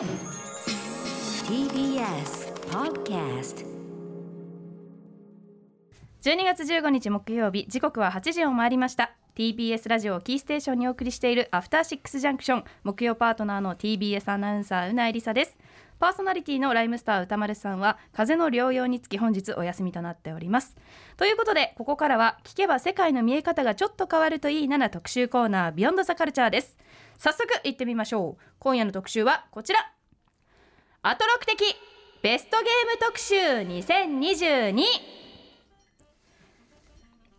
[0.00, 0.08] TBS
[2.70, 3.66] Podcast
[6.22, 9.14] 12月15日木曜日時刻は8時を回りました。
[9.36, 15.58] TBS ラジオをキーステーションにお送りしているアフターシックスジャンクション木曜パートナーの TBS アナウンサーうなえりさです。
[15.98, 20.78] パーソナリティのライムスター歌丸さんは風邪の療養につき本日お休みとなっております。
[21.18, 26.78] ということでここからは聞けば世界の見え方がちょっと変わるといいなな特集コーナービヨンドザカルチャーです。
[27.20, 28.42] 早速行ってみましょう。
[28.58, 29.92] 今夜の特集はこちら。
[31.02, 31.76] アトロク的
[32.22, 34.82] ベストゲーム特集2022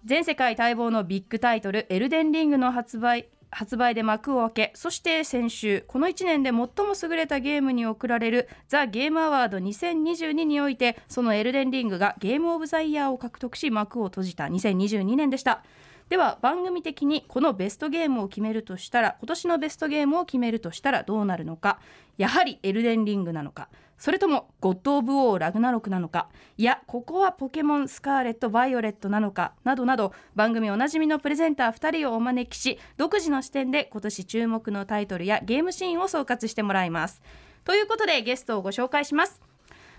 [0.06, 6.68] 全世界待望のビッグタイトル「エルデンリング」の発売発売で幕を開けそして先週この1年で最も
[7.02, 15.64] 優れたゲームに贈られるザ・ゲームアワード2022においてそのエルデンリングがゲームオブザイヤーを獲得し幕を閉じた2022年でした。
[16.12, 21.80] では番組的にこのベストゲームを決めるとしたら今年のベストゲームを決めるとしたらどうなるのか。
[22.18, 23.70] やはりエルデンリングなのか。
[23.98, 26.28] それともゴッド・オブ・オー・ラグナロクなのか。
[26.58, 29.54] いやここはポケモンスカーレット・バイオレットなのか。
[29.64, 37.22] などなど番組おなじみのプレゼンター2人をお招きし独自の視点で今年注目のタイトルやゲームシーンを総括してもらいます。
[37.64, 39.42] ということでゲストをご紹介します。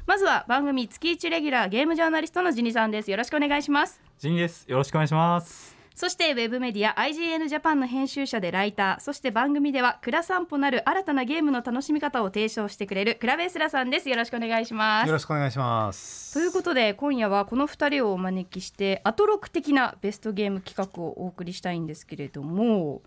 [0.05, 3.11] まずは番組月1レギュラーゲームジャーナリストのジニさんです。
[3.11, 4.03] よろしくお願いします。
[4.19, 4.67] ジンです。
[4.69, 5.82] よろしくお願いします。
[5.95, 14.09] そしてウェブメディア IGN ジャパンの編集者でライターそして番組では蔵散歩なる新たなゲームの楽しみ方を提唱してくれるクラベースラさんです。
[14.09, 15.07] よろしくお願いします。
[15.07, 16.33] よろしくお願いします。
[16.35, 23.03] ということで今夜はこの2人をお招きしてアトロク的なベストゲーム企画をお送りしたいんですけれども、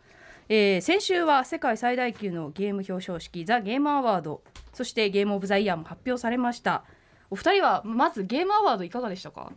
[0.47, 4.41] えー先週は世界最大級のゲーム表彰式ザ・ゲームアワード
[4.73, 6.83] そしてゲームオブザイヤーも発表されました。
[7.31, 9.51] お二人はまずゲームアワードいかがでしたか？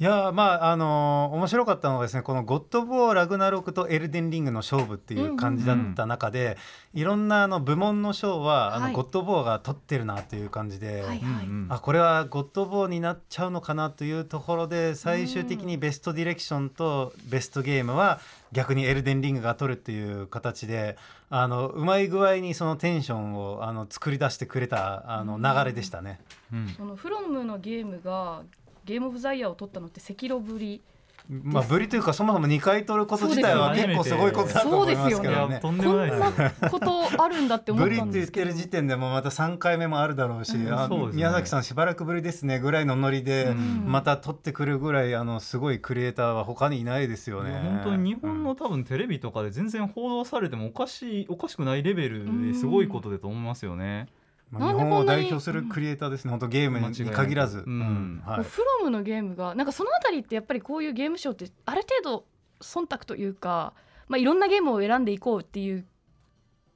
[0.00, 6.56] いやーまああのー面白かったのがですねこのゴッド・ボー・ラグナロクとエルデンリングの勝負っていう感じだった中で、
[6.94, 8.92] いろんなあの部門の賞はあはい。
[8.92, 11.02] のゴッド・ボーが取ってるなという感じで。
[11.02, 18.20] はいはい、あこれはゴッドボーになっちゃうのかなというところで最終的にベストディレクションとベストゲームは
[18.52, 20.96] 逆にエルデンリングが取るっていう形で
[21.28, 26.20] あのうまい具合にそのテンションをあの作り出してくれたあの流れでしたね。
[26.52, 26.68] うん。
[26.68, 28.42] そのフロムのゲームが
[28.90, 30.82] ゲームオブザイヤーを取ったのって赤炉ぶり。
[31.28, 35.60] まあぶりというかそもそも2回取ること自体は結構すごいことだと思いますけどね。
[35.62, 40.70] とんでこんもなことあるんだって思っブリって言ってたんですけど る時点でもまた3回目もあるだろうし、うんね。
[41.12, 43.84] 宮崎さんしばらくぶりですねぐらいのノリでうん。
[43.86, 47.52] また取ってくるぐらいあのすごいクリエイターは他にいないですよね。
[47.62, 54.08] 本当に日本の多分テレビとかで全然報道されてもおかしいおかしくないレベルですごいことだと思いますよね。
[54.50, 57.62] まあ、日本を代表するクリエイターですね、本当ゲームに限らず。
[57.64, 58.22] うん。
[58.26, 58.42] はい。
[58.42, 62.24] フロムのゲームがなんかそのあたりってやっぱりこういうゲームショーってある程度
[62.60, 63.74] 忖度というか、
[64.08, 65.86] まあ、いろんなゲームを選んでいこうっていう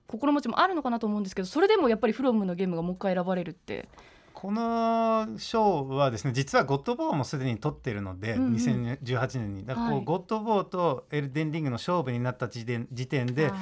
[0.07, 3.89] 心持ちもあるのかなと思うんですけどそれでもやっぱりフロムのゲームがもう一回選ばれるって。
[4.33, 8.55] この賞はですね実はゴッドボーもすでに取ってるので、うんうん。
[8.55, 9.65] 2018年に。
[9.65, 10.05] だからこう、はい。
[10.05, 13.53] ゴッドボーとエルデンリングの勝負になった時点時点で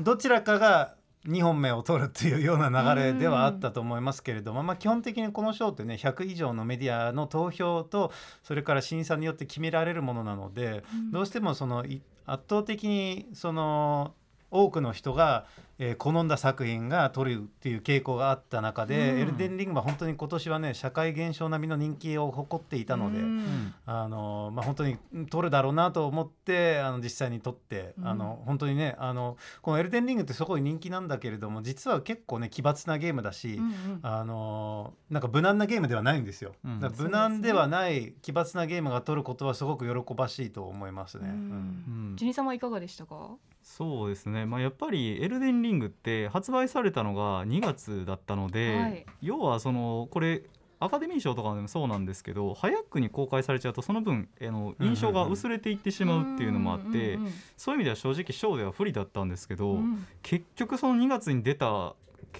[0.00, 0.94] どちらかが
[1.26, 8.12] 2本目を取るっていうような流れではあったと思いますけれども、まあ、基本的にこの賞ってね100以上のメディアの投票と
[8.42, 11.10] それから審査によって決められるものなので、うん。
[11.12, 14.14] どうしてもそのい圧倒的にその
[14.54, 15.46] 多くの人が、
[15.78, 19.18] えー好んだ作品が取るっていう傾向があった中で、うん。
[19.18, 23.18] エルデンリングは本当に今年はね社会現象並みの人気を誇っていたので。
[23.18, 23.74] うん。
[23.84, 28.06] あのまあ、本当にうん取るだろうなと思ってあの実際に取って、うん。
[28.08, 33.98] あの本当にねあのこの「エルデンリング」ってすごい人気なんだけれども実は結構ね奇抜なゲームだし、うんうん。
[34.02, 36.52] あのなんか無難なゲームではないんですよ。
[36.64, 36.78] うん。
[36.78, 41.30] だから無難ではない奇抜なゲームが取ることはすごく喜ばしいと思いますね。
[41.30, 41.38] ううん。
[41.38, 42.16] うんん。
[42.16, 43.30] ジュニさんはいかがでしたか？
[43.64, 44.44] そうですね。
[44.44, 49.06] まあやっぱりエルデンリングって発売されたのが2月だったので、はい。
[49.22, 50.42] 要はそのこれ
[50.80, 59.78] アカデミー賞とかでもそうなんですけど早くに公開されちゃうとその分あの印象が薄れていってしまうっていうのもあって、うんうんそういう意味では正直賞では不利だったんですけど、うん。
[59.78, 61.94] うん結局その2月に出た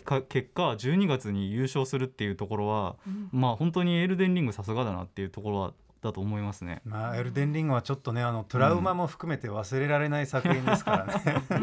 [0.05, 3.29] か結果12月に優勝するっていうところはうん。
[3.33, 5.73] まあ本当にエルデンリングさすがだなっていうところは
[6.05, 6.83] だと思いますね。
[6.85, 11.13] まあ、エルデンリングはちょっとねあのトラウマも含めて忘れられない作品ですからね。
[11.51, 11.57] うー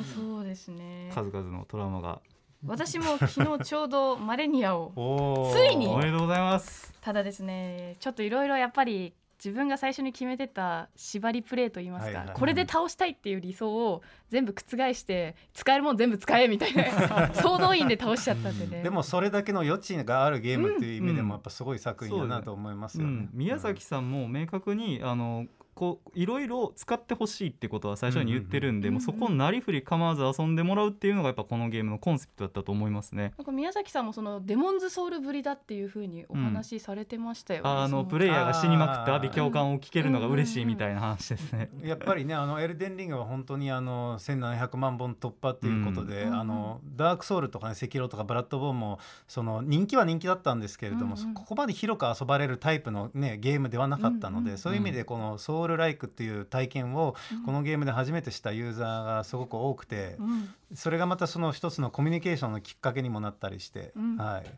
[0.00, 2.20] んそうですね数々のトラウマが
[2.64, 6.94] 私も昨日ちょうどマレニアをついにおめでとうございます。
[7.00, 9.12] ただですねちょっといろいろやっぱり
[9.44, 12.36] 自分が最初に決めてた縛りプレイといいますか、はいはい。
[12.36, 18.84] これで倒したいっていう理想を全部覆して使えるもん全部使えみたいな総動員で倒しちゃったんでね。
[18.84, 23.10] でもそれだけの余地があるゲームっていう意味でうんもやっぱすごい作品だなと思いますよね。
[23.10, 23.30] うん。
[23.32, 33.32] 宮崎さんも明確にあのこういろいろ使ってほしいってことは最初に言ってるんで、うんうんもうそこをなりふり構わず遊んでもらうっていうのがやっぱこのゲームのコンセプトだったと思いますね。
[33.38, 37.70] なんか宮崎さんもそのデモンズソウルぶりだっていうふうにお話しされてましたよね。
[37.70, 41.70] あそのプレイヤーが死にまくって阿鼻教官を聞けるのが嬉しいみたいな話ですね。
[41.82, 64.50] やっぱりねあのエルデンリングは本当にあの1700万本突破っていうことで、うんあのダークソウルとかね赤狼とかブラッドボーンもその人気は人気だったんですけれども、うんうんここまで広く遊ばれるタイプのねゲームではなかったので、うんうんそういう意味でこのソウルライクっていう体験をうんこのゲームで初めてしたユーザーがすごく多くて、うんそれがまたその一つのコミュニケーションのきっかけにもなったりして、うんはい。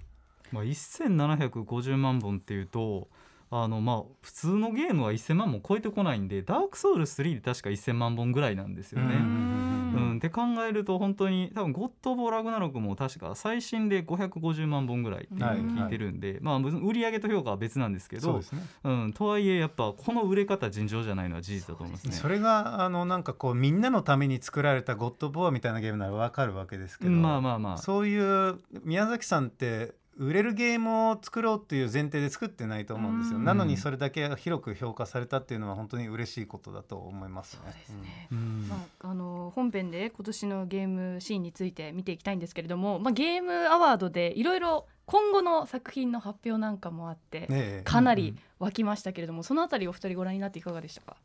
[0.53, 3.09] まあ、1750万本っていうと
[3.51, 9.15] あのまあ普通のゲームは1000万本超えてこないんでダークソウル3で確か1000万本ぐらいなんですよね。
[9.97, 10.11] うん。
[10.11, 10.17] うん。
[10.17, 18.45] って考えると本当に多分ゴッド・オブ・ラグナロクも確か最新で550万本ぐらいっていうのを聞いてるんで、まあ売上と評価は別なんですけどね。
[18.85, 22.13] うん、とはいえやっぱこの売れ方尋常じゃないのは事実だと思いますね。
[22.13, 27.79] それがあのなんかこうみんなのために作られたゴッドボアみたいなゲームならわかるわけですけど、まあまあまあ。
[27.79, 33.39] そういう宮崎さんって売れるゲームを作ろうっていう前提で作ってないと思うんですよ。
[33.39, 37.61] うんなのにそれだけ広く評価されたっていうのは本当に嬉しいことだと思いますね。
[37.65, 38.29] そうですね。
[38.33, 51.17] うんまあ、あの本編で今年のゲームシーンについて見ていきたいんですけれども、まあ、ゲームアワードでいろいろ今後の作品の発表なんかもあって、かなり沸きましたけれども、そのあたりお二人ご覧になっていかがでしたか？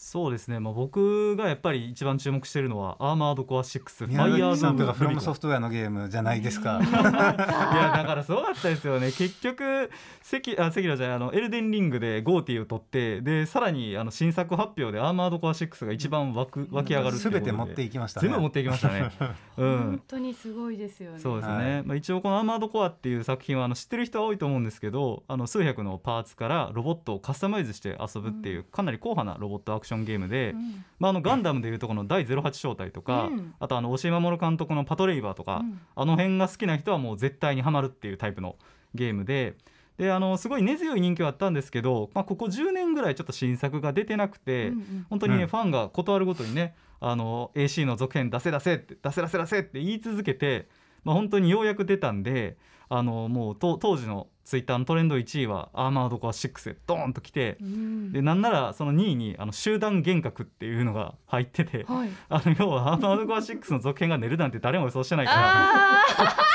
[0.00, 6.80] そうですね、まあ、僕がやっぱり一番注目しているのはアーマードコア6ファ宮イヤー崎さんとドかフロムソフトウェアのゲームじゃないですか。
[6.80, 9.10] いやだからすごかったですよね。
[9.10, 9.90] 結局
[10.22, 17.40] 関あ関じゃないあのエルデンリングでゴーティーを取ってでさらにあの新作発表でアーマードコア6が一番湧く湧き上がるっていうことで。
[17.40, 18.28] すべて持っていきましたね。
[18.28, 19.10] 全部持っていきましたね。
[19.58, 21.18] う本ん当にすごいですよね。
[21.18, 21.82] そうですね、はい。
[21.82, 30.84] まあ、一応この「アーマードコア」っていう作品はあの知ってる人は多いと思うんですけどあの数百のパーツからロボットをカスタマイズして遊ぶっていうかなり硬派なロボットアクションゲームで、うん。
[30.98, 33.54] まあ、あのガンダムでいうとこの第08正体とか、うん。
[33.58, 35.80] あとあの押井守監督の「パトレイバー」とか、うん。
[35.94, 38.56] あの辺が好きな人はもう絶対にハマるっていうタイプの
[38.94, 39.56] ゲームで。
[39.96, 45.06] であのすごい根強い人気はあったんですけど、まあ、ここ10年ぐらいちょっと新作が出てなくて、うんうん。
[45.10, 45.48] 本当にね、うん。
[45.48, 50.68] ファンが断るごとにねあの AC の続編出せ出せって出せ出せ出せって言い続けて、
[51.02, 52.56] まあ、本当にようやく出たんで
[52.88, 58.12] あのもうと当時のツイッターのトレンド1位はアーマードコア6でドーンと来てうん。
[58.14, 66.04] でなんならその2位にあの集団幻覚っていうのが入っててはい、あの要はアーマードコア6の続編が出るなんて誰も予想してないからあ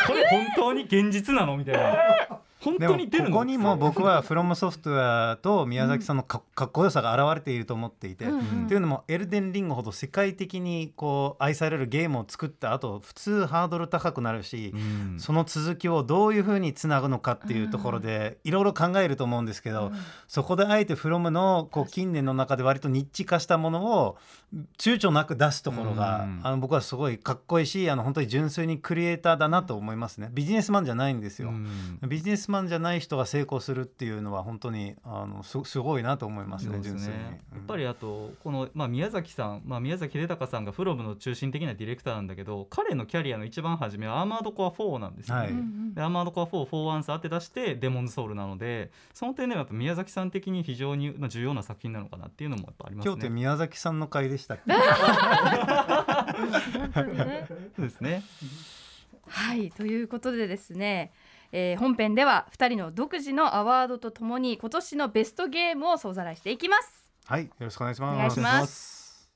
[0.07, 1.56] これ本当に現実なの？
[1.56, 3.30] みたいな本当に出るの？
[3.31, 8.65] ここにも僕はフロムソフトウェアと宮崎さんのかかっこよさが現れていると思っていて、ーうんうん。
[8.65, 14.77] っていうのもエルデンリングほど世界的にこう愛されるゲームを作った後普通ハードル高くなるし、う
[15.15, 15.19] ん。
[15.19, 19.94] その続きをどういうふうにつなぐのかっていうところでいろいろ考えると思うんですけど、うん。
[20.27, 24.18] そこであえてフロムのこう近年の中で割とニッチ化したものを
[24.78, 31.50] 躊躇なく出すところが、うんあの僕はすごいかっこいいしあの本当に純粋にクリエイターだなと思いますねビジネスマンじゃないんですよ。
[31.50, 37.53] うんビジネスマンじゃない人が成功するっていうのは本当にあのすすごいなと思いますねそうです純粋に。
[37.68, 45.42] ぱりあとこの、まあ、宮崎さん、まあ、宮崎秀隆さんがフロムの中心的なディレクターなんだけど彼のキャリアの一番初めはアーマードコア4なんですよね。
[45.44, 45.54] はい
[45.94, 53.36] でアーマードコア4、4アンサーって出してデモンズソウルなのでその点ではやっぱ宮崎さん的に非常にまあ重要な作品なのかなっていうのもやっぱあります今日ってね。
[53.36, 54.74] 宮崎さんの回でしたっけ？
[54.74, 54.81] 本
[56.94, 58.24] 当にねそうですね。
[59.27, 61.12] はいということでですね、
[61.51, 68.15] えー本編では2人の独自のアワードとともに今年のベストゲームを総ざらいしていきますはいよろしくお願いします。
[68.15, 69.30] お願いします。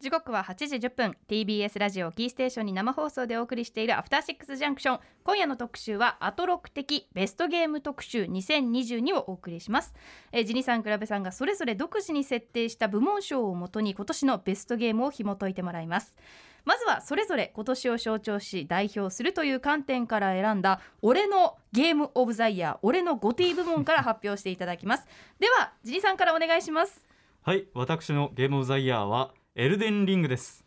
[0.00, 1.16] 時刻は8時10分。
[1.28, 5.00] TBS ラジオキーステーションに生放送でお送りしているアフターシックスジャンクション。
[5.22, 9.92] 今夜の特集はアトロク的ベストゲーム特集2022をお送りします、
[10.32, 16.16] えー、ジニさんクラベさんがそれぞれ独自に設定した部門賞をもとに今年のベストゲームを紐解いてもらいます
[16.64, 25.06] まずはそれぞれ今年を象徴し代表するという観点から選んだ俺のゲームオブザイヤー俺のゴティ部門から発表していただきます。
[25.38, 27.06] ではジニさんからお願いします。
[27.42, 30.64] はい私のゲームオブザイヤーはエルデンリングです。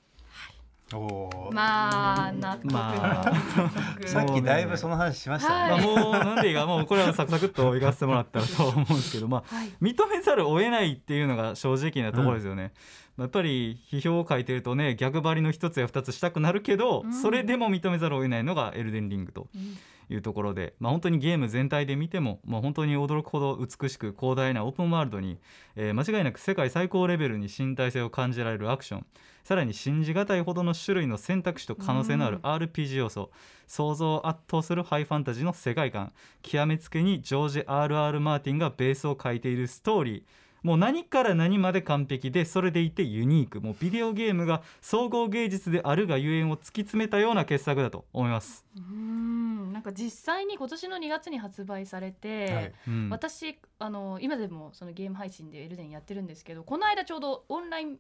[1.52, 2.66] まあ納得。
[2.66, 4.08] のまあ。
[4.08, 5.78] さっきだいぶその話しました。
[5.78, 5.84] ね。
[5.84, 9.70] まあ、もうなんでいいかもうこれはサクサクっといかせてもらったらと思うんですけどまあはい。
[9.82, 12.74] 認めざるを得ないっていうのが正直なところですよね。
[13.18, 19.48] やっぱり批評を書いてるとね逆張りの一つや二つしたくなるけど、うんそれでも認めざるを得ないのがエルデンリングと。
[19.56, 19.78] うん
[20.10, 25.40] いうところで、まあ、本当にゲーム全体で見ても、まあ、本当に驚くほど美しく広大なオープンワールドに、
[25.78, 29.06] えー間違いなく世界最高レベルに身体性を感じられるアクション
[29.44, 33.30] さらに信じがたいほどの種類の選択肢と可能性のある RPG 要素、
[33.68, 38.20] 想像を圧倒するハイファンタジーの世界観極めつけにジョージ・ R.R.
[38.20, 40.24] マーティンがベースを書いているストーリー
[40.64, 48.66] もう何から何まで完璧でそれでいてユニークもうビデオゲームが総合芸術であるがゆえんを突き詰めたような傑作だと思います。
[48.78, 49.74] うん。
[49.74, 52.74] なんか実際に今年の2月に発売されて、はい。
[52.88, 53.10] うん。
[53.10, 57.98] 私あの今でもそのゲーム配信でエルデンやってるんですけどこの間ちょうどオンライン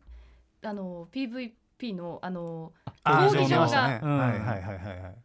[0.63, 2.71] あの PVP のあの
[3.03, 3.99] あ競技場が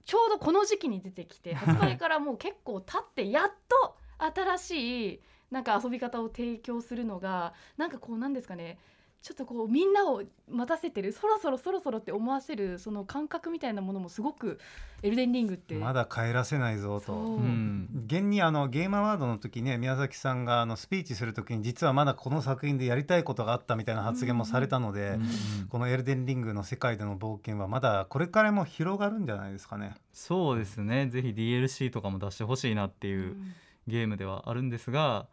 [0.04, 8.78] ちょうどこの時期に出てきて発売からもう結構経ってやっと新しいなんか遊び方を提供するのがなんかこうなんですかね
[9.20, 14.60] ちょっとこうみんなを待たせてるそろそろそろそろって思わせるその感覚みたいなものもすごく
[15.02, 17.06] エルデンリングってまだ帰らせないぞと。
[17.06, 17.16] そう。
[17.36, 18.04] うん。
[18.06, 25.28] 現にあのゲームアワードの時ね宮崎さんがあのスピーチする時に実はまだこの作品でやりたいことがあったみたいな発言もされたので、うん
[25.68, 29.96] この「エルデンリング」の世界での冒険はまだこれからも広がるんじゃないですかね。
[30.12, 31.08] そうですね。
[31.08, 33.54] ぜひ DLC とかも出してほしいなっていううん。
[33.88, 35.26] ゲームではあるんですが、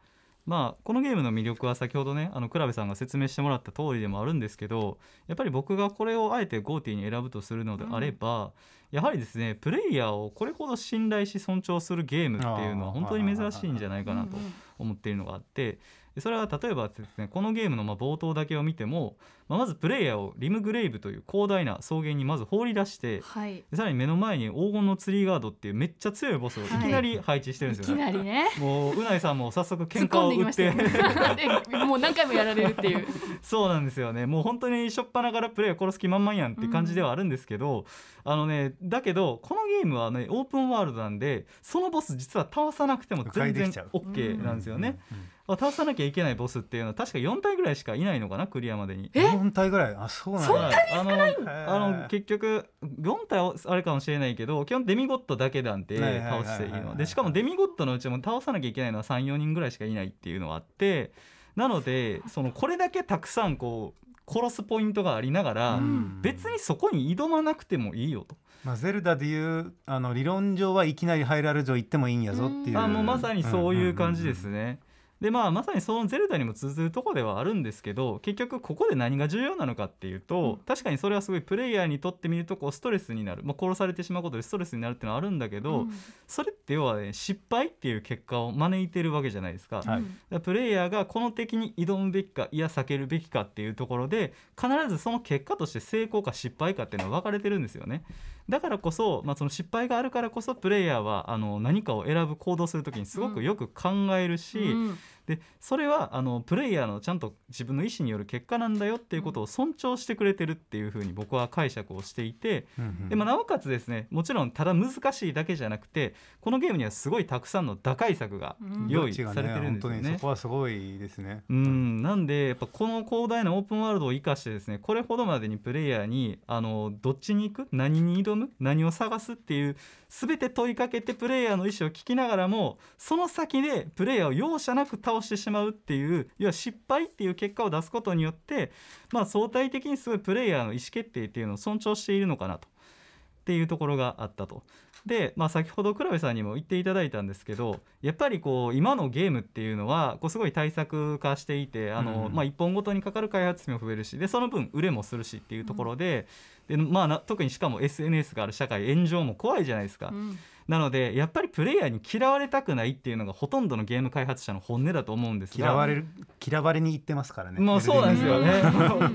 [0.45, 8.51] まあ、このゲームの魅力は先ほどねあの倉部さんが説明してもらった通りでもあるんですけどやっぱり僕がこれをあえてゴーティーに選ぶとするのであれば、
[8.91, 14.37] やはりですねプレイヤーをこれほど信頼し尊重するゲームっていうのは本当に珍しいんじゃないかなと
[14.77, 15.79] 思っているのがあって
[16.15, 19.17] でそれは例えばですねこのゲームのまあ冒頭だけを見ても、
[19.50, 23.63] まあ、まずプレイヤーをリムグレイブという広大な草原にまず放り出してはい。
[23.69, 26.67] でさらに目の前に黄金のツリーガードっていうめっちゃ強いボスをい。
[26.67, 27.98] きなり配置してるんいきですよ。
[27.98, 28.05] ね。
[28.05, 28.45] なりね。
[28.60, 30.72] もううないさんも早速喧嘩を打って。
[31.86, 33.05] もう何回もやられるっていう。
[33.43, 34.25] そうなんですよね。
[34.25, 37.86] もう本当にしょっぱなからプレイヤー殺す気満々やんって感じではあるんですけど、
[38.24, 45.00] あのねだけどこのゲームはねオープンワールドなんでそのボス実は倒さなくても全然 OK なんですよね。
[45.12, 45.17] うん。
[45.17, 49.11] うん倒さなきゃいけないボスっていうのは確か4体ぐらいしかいないのかなクリアまでに。
[49.13, 49.95] え？4体ぐらい？
[49.95, 50.99] あそうなんはいだ。
[50.99, 61.11] あのあの結局4体はあれかもしれないけど基本デミゴットだけなんてはいはいはいはい倒していいのでしかもデミゴットのうちも倒さなきゃいけないのは34人ぐらいしかいないっていうのがあって
[61.55, 68.35] なのでそのこれだけたくさんこう殺すポイントがありながら、うん別にそこに挑まなくてもいいよと。
[68.63, 72.79] まあゼルダでいうあの理論上はいきなりハイラル城行ってもいいんやぞっていう。
[72.79, 74.79] あもうまさにそういう感じですね。
[75.25, 75.32] ね。
[75.32, 85.94] でまあまさにそのゼルダにも通ずるところではあるんですけど結局ここで何が重要なのかっていうと、確かにそれはすごいプレイヤーにとってみるとこうストレスになる、まあ、殺されてしまうことでストレスになるっていうのはあるんだけど、うん。
[86.27, 89.82] それって要はね失敗っていう結果を招いてるわけじゃないですか。
[89.82, 90.39] はい。
[90.41, 98.03] プレイヤーがこの敵に挑むべきかいや避けるべきかっていうところで必ずその結果として成功か失敗かっていうのは分かれてるんですよね。
[98.48, 112.67] だからこそ,、まあその失敗があるからこそプレイヤーはあの何かを選ぶ行動する時にすごくよく考えるし、うんでそれはあのプレイヤーのちゃんと自分の意思による結果なんだよっていうことを尊重してくれてるっていうふうに僕は解釈をしていて、
[113.10, 118.88] でまあなおかつですねもちろんただ難しいだけじゃなくてこのゲームにはすごいたくさんの打開策がうん。
[118.88, 119.98] 用意されてるんですよね。
[119.98, 121.44] 本当にそこはすごいですね。
[121.50, 122.01] うん。
[122.01, 127.67] なんでやっぱこの広大なオープンワールドを生かしてですねこれほどまでにプレイヤーにあのどっちに行く？
[127.72, 128.50] 何に挑む？
[128.60, 129.75] 何を探すっていう
[130.10, 138.72] 全て問いかけてプレイヤーの意思を聞きながらもその先でプレイヤーを容赦なく倒してしまうっていう要は失敗っていう結果を出すことによって、
[139.12, 142.67] まあ、相対的にすごいプレイヤーの意思決定っていうのを尊重しているのかなと。
[142.67, 144.63] っていうところがあったと。
[145.05, 156.25] で、まあ、先ほど倉部さんにも言っていただいたんですけどやっぱりこう今のゲームっていうのはこうすごい対策化していてあの、うんまあ、1本ごとにかかる開発費も増えるしでその分売れもするしっていうところで,、
[156.67, 160.10] でまあ、な特にしかも SNS がある社会炎上も怖いじゃないですか。
[160.12, 166.07] うんなのでやっぱりプレイヤーに嫌われたくないっていうのがほとんどのゲーム開発者の本音だと思うんですが嫌われる
[166.43, 167.60] 嫌われに行ってますからね。
[167.60, 168.62] もうそうなんですよね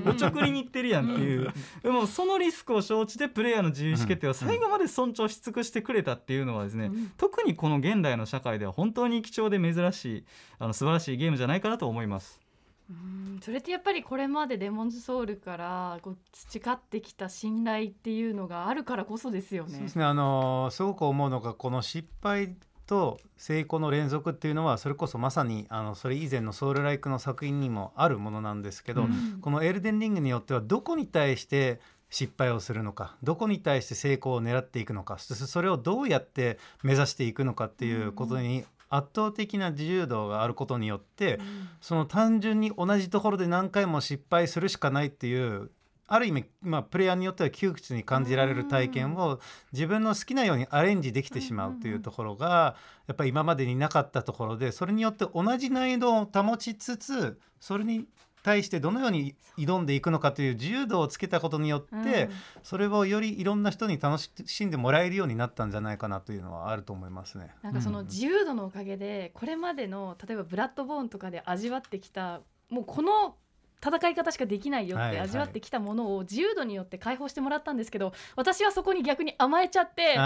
[0.04, 0.10] うん。
[0.10, 1.52] おちょくりに行ってるやんっていう。
[1.82, 10.24] でもそのリスクを承知でプレイヤーの自由意思決定を最後まで尊重し尽くしてくれたっていうのはですね、うん特にこの現代の社会では本当に貴重で珍しい
[10.58, 12.40] あの素晴らしいゲームじゃないかなと思います。
[12.90, 19.70] うんそれってやっぱりこれまでデモンズソウルからこう培ってきた信頼っていうのがあるからこそですよね。
[19.72, 22.54] そうですねあのーすごく思うのがこの失敗
[22.86, 31.80] と成功の連続っていうのはそれこそまさにあのそれ以前のソウルライクの作品にもあるものなんですけど、うんこの「エルデンリング」によってはどこに対して
[32.10, 41.68] 失敗をするのかどこに対して成功を狙っていくのかそしてそれをどうやって目指していくのかっていうことに圧倒的な自由度があることによって、うん。
[41.80, 45.70] その単純に同じところで何回も失敗するしかないっていう
[46.10, 49.38] ある意味、まあ、プレイヤーによっては窮屈に感じられる体験を
[49.72, 52.74] 自分の好きなようにアレンジできてしまうというところが
[53.06, 58.06] やっぱり今までになかったところでそれによって同じ難易度を保ちつつそれに
[58.42, 62.30] 対してどのように挑んでいくのかという自由度をつけたことによって、うん
[62.62, 67.50] それをよりいろんな人に楽しんでもらえるようになったんじゃないかなというのはあると思いますね。
[67.62, 73.36] なんかその自由度のおかげでこれまでの例えばブラッドボーンとかで味わってきたもうこの
[73.82, 80.16] 戦い方しかできないよって味わってきたものを自由度によって解放してもらったんですけど私はそこに逆に甘えちゃってこ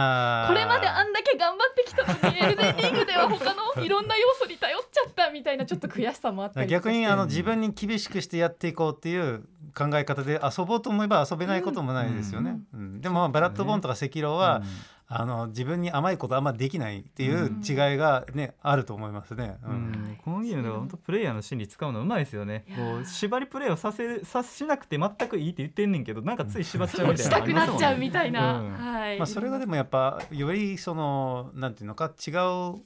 [0.54, 9.44] れまであんだけ頑張ってきたのにエルデンリングでは他のいろんな要素に頼っちゃったみたいなちょっと悔しさもあったり逆にあの自分に厳しくしてやっていこうっていう
[9.74, 12.60] 考え方で遊ぼうと思えば遊べないこともないですよね。
[12.72, 13.00] うん。
[13.00, 14.62] でもまあブラッドボーンとか赤狼は、
[15.06, 19.56] あの自分に甘いことあんまできないっていう違いがね、あると思いますね。
[19.64, 19.76] ううん。
[19.76, 22.64] んこのゲームでは本当プレイヤーの心理使うのうまいですよね。
[22.74, 27.30] こう縛りプレイをさせるさしなくて全くいいって言ってんねんけどなんかつい縛っちゃうみたいな。
[27.30, 28.72] したくなっちゃうみたいな、うん。
[28.72, 32.34] はい、まあ、それがでもやっぱよりそのなんていうのか違う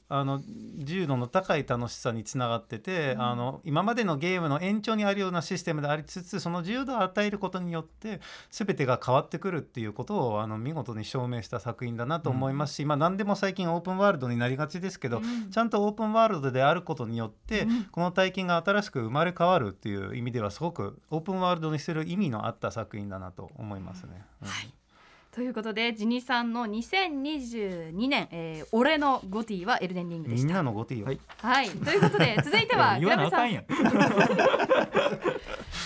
[0.09, 0.43] あの
[0.79, 8.21] 自由度の高い楽しさにつながってて、あの今までのゲームの延長にあるようなシステムでありつつその自由度を与えることによって
[8.51, 15.51] 全てが変わってくるっていうことをあの見事に証明した作品だなと思いますし、まあ何でも最近オープンワールドになりがちですけど、うん。
[15.51, 17.85] ちゃんとオープンワールドであることによって、うん。
[17.85, 24.25] この体験が新しく生まれ変わるっていう意味ではすごくオープンワールドにする意味のあった作品だなと思いますね。
[24.43, 24.49] うん。
[25.39, 30.47] ということでジニさんの2022年、えー、俺のゴティはエルデンリングでした。
[30.47, 31.21] みんなのゴティを、はい。
[31.41, 33.65] はい、ということで続いては 言わなあかんんやん。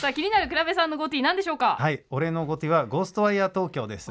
[0.00, 1.76] さあ気になるクラベさんのゴティ何でしょうか？
[1.78, 4.10] はい、俺のゴティはゴーストワイヤー東京です。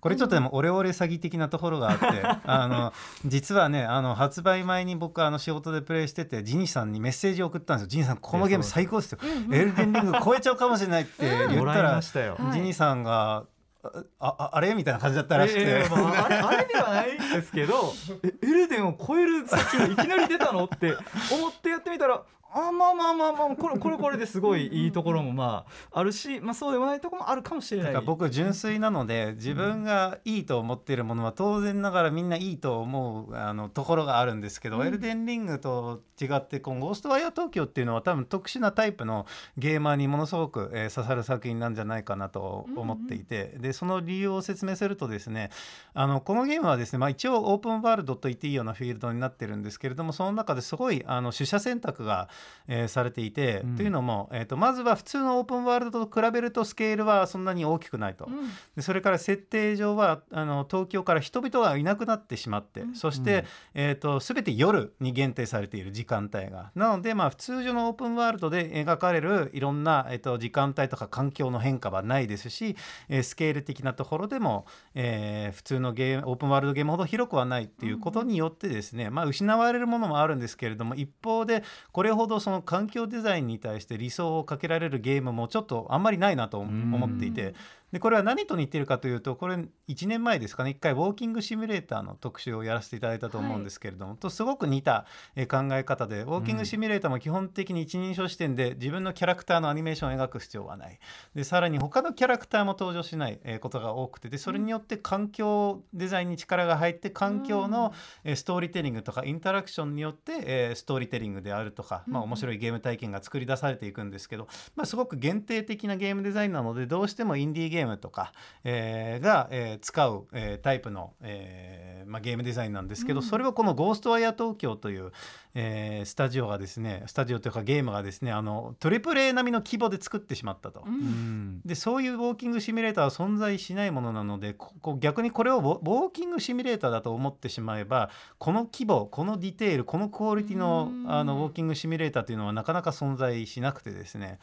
[0.00, 2.06] これちょっとでもオレオレ詐欺的なところがあって、
[2.44, 2.92] あの
[3.24, 7.88] 実はね、あの発売前に僕あの仕事でプレイしてて、ジニーさんにメッセージを送ったんですよ。
[7.88, 9.18] ジニーさんこのゲーム最高ですよ。
[9.52, 13.44] エルデンリング超えちゃうかもしれないって言ったら、ましたよはいジニーさんが
[13.82, 15.64] あああれみたいな感じだったらしくて。
[15.64, 20.64] ええまああれあれではないんですけどえエルデンを超える先にいきなり出たの？
[20.64, 20.96] って
[21.32, 28.02] 思ってやってみたらあまあまあまあまあこれ これこれですごいいいところもまああるし、まあ、そうでもないところもあるかもしれない。
[28.04, 39.26] 僕純粋なので自分がいいと思っているものは当然ながらみんないいと思うあのところがあるんですけど、エルデンリングと違ってこのゴーストワイヤー東京っていうのは多分特殊なタイプの
[39.56, 45.50] ゲーマーにものすごく、えー刺さる作品なんじゃないかなと思っていて、でその理由を説明するとですね
[45.94, 52.28] あのこのゲームはですね、まあ、一応オープンワールドと言っていいようなフィールドになってるんですけれどもその中ですごいあの取捨選択が、
[52.66, 53.76] えーされていて、うん。
[53.76, 58.26] というのも、えー、とまずは普通のオープンワールドと比べるとスケールはそんなに大きくないと。
[58.26, 58.34] うん。
[58.76, 66.70] でそれから設定上はあの東京から人々がいなくなってしまって、そして、えー、と全て夜に限定されている時間帯が。
[66.74, 72.76] なので、まあ、通常のオープンワールドで描かれるいろんな、えー、と時間帯とか環境の変化はないですし、
[73.08, 87.54] えースケール的なところでも、えー普通のゲームオープンワールドゲームほど広くはないっていうことによってですね、まあ、失われるものもあるんですけれども一方でこれほどその環境デザインに対して理想をかけられるゲームもちょっとあんまりないなと思っていて。
[87.92, 89.56] でこれは何と似てるかというとこれ
[89.88, 100.98] 1年前ですかね1回ウォーキングシミュレーターの特集をやらせていただいたと思うんですけれども、とすごく似たえー考え方でウォーキングシミュレーターも基本的に一人称視点で自分のキャラクターのアニメーションを描く必要はない。
[101.34, 114.46] でさらに他のキャラクターも登場しないえーことが多くてでそれによって環境デザインに力が入って環境のえーストーリーテリングとかインタラクションによってえーストーリーテリングであるとか、まあ、面白いゲーム体験が作り出されていくんですけど、
[114.76, 118.32] まあ、すごく限定的なゲームデザインなのでどうしてもインディーゲームとか、
[118.64, 125.12] えーが、えー使う、えータイプの、えーまあ、ゲームデザインなんですけど、それをこの「ゴーストワイヤー東京」という、
[125.54, 130.84] えースタジオがですねスタジオというかゲームがですねあのトリプル A 並みの規模で作ってしまったと。
[130.86, 131.60] うん。
[131.64, 141.10] でそういうウォーキングシミュレーターは存在しないものなのでここ逆にこれをウォウォーキングシミュレーターだと思ってしまえばこの規模このディテールこのクオリティのうん。
[141.10, 144.38] あのウォーキングシミュレーターというのはなかなか存在しなくてですね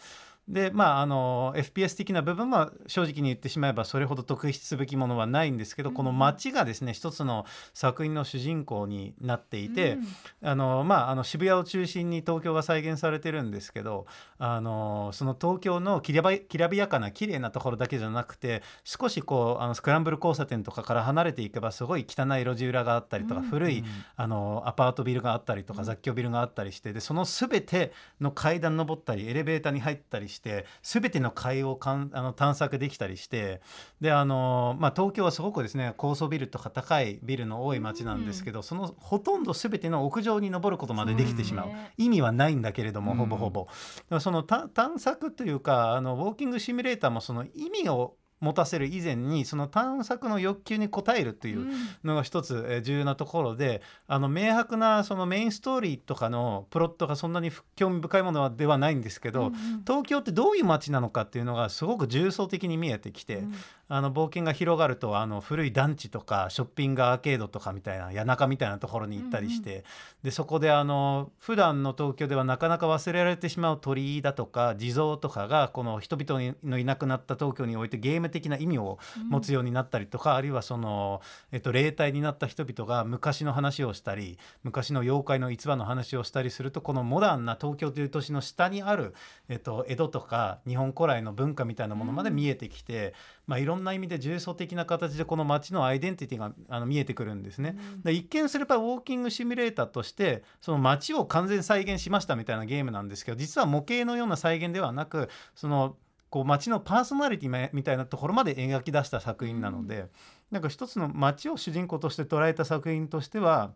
[0.48, 9.98] でまああの FPS 的な部分は正直に言ってしまえばそれほど特筆すべきものはないんですけど、この街がですね一つの作品の主人公になっていて、
[10.44, 14.06] あのまあ、あの渋谷を中心に東京が再現されてるんですけど
[14.38, 23.84] あのその東京のきらばきらびやかな綺麗なところだけじゃなくて少しこうあのスクランブル交差点とかから離れていけばすごい汚い路地裏があったりとか、古い
[24.16, 33.62] あのアパートビルがあったりとか雑居ビルがあったりしてでその全ての階段登ったりエレベーターに入ったりしして全ての階をかんあの探索できたりして
[34.00, 41.92] であの、まあ、東京はすごくですね高層ビルとか高いビルの多い街なんですけど、そのほとんど全ての屋上に登ることまでできてしまう、そうね。
[41.98, 43.18] 意味はないんだけれどもうん。
[43.18, 43.72] ほぼほぼ、だか
[44.12, 51.68] らそのた探索というかあのウォーキングシミュレーターもその意味を持たせる以前にその探索の欲求に応えるという
[52.04, 59.52] のが一つえー重要なところであの明白なそのメインストーリーとかのプロットがそんなにふ興味深いものはではないんですけど、
[59.86, 63.44] 東京ってどういう街なのかっていうのがすごく重層的に見えてきて、
[63.88, 69.84] あの冒険が広がるとあの古い団地とかショッピングアーケードとかみたいな谷中みたいなところに行ったりして、
[70.24, 89.14] でそこであの普段の東京ではなかなか忘れられてしまう鳥居だとか地蔵とかがこの人々のいなくなった東京においてゲーム的な意味を持つようになったりとか、あるいはその、えっと、霊体になった人々が昔の話をしたり昔の妖怪の逸話の話をしたりするとこのモダンな東京という都市の下にある、
[89.50, 93.14] えっと、江戸とか日本古来の文化みたいなものまで見えてきて、
[93.48, 97.78] まあ、いろんな意味で重層的な形でこの街のアイデンティティがあの見えてくるんですね。
[98.04, 105.96] で一見すればウォーキングシミュレーターとしてその街を完全再現しましたみたいなゲームなんですけど実は模型のような再現ではなくその
[106.36, 110.08] こう街のパーソナリティみたいなところまで描き出した作品なので、
[110.52, 113.72] なんか一つの街を主人公として捉えた作品としては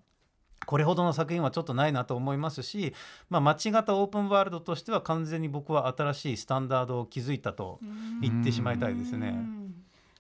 [0.66, 2.94] これほどの作品はちょっとないなと思いますし、
[3.30, 7.80] まあ、街型オープンワールドとしては完全に僕は新しいスタンダードを築いたと
[8.22, 9.40] 言ってしまいたいですね。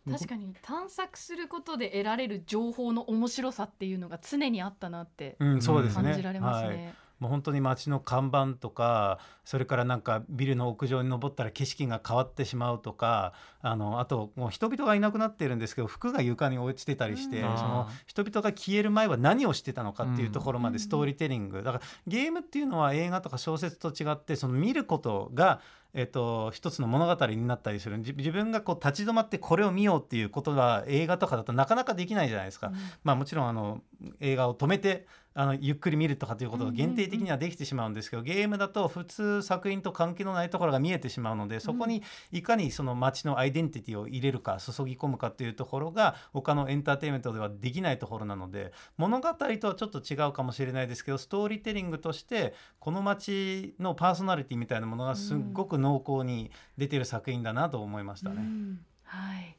[0.09, 5.35] 確かに探索することで得られる情報の面白さっていうのが常にあったなって。
[5.39, 6.95] 感じられますはいね。
[7.19, 17.57] もう本当に街の看板とかそれからなんかビルの屋上に登ったら景色が変わってしまうとかあのあともう人々がいなくなってるんですけど服が床に落ちてたりして、うん。
[17.57, 25.59] その人々が消える前は何をしてたのかっていうところまでストーリーテリング、だからゲームっていうのは映画とか小説と違ってその見ることが
[25.93, 27.97] えっと、一つの物語になったりする。
[27.97, 32.71] 自自分がこう立ち止まってこれを見ようっていうことは映画とかだとなかなかできないじゃないですか。
[33.03, 33.81] まあ、もちろんあの
[34.19, 58.35] 映画を止めてあのゆっくり見るとかということが限定的にはできてしまうんですけど、ゲームだと普通作品と関係のないところが見えてしまうのでそこにいかにその街のアイデンティティを入れるか注ぎ込むかっていうところが他のエンターテインメントではできないところなので物語とはちょっと違うかもしれないですけどストーリーテリングとしてこの街のパーソナリティみたいなものがすっごく濃厚に出てる作品だなと思いましたね。
[58.37, 58.85] うん。
[59.03, 59.55] はい。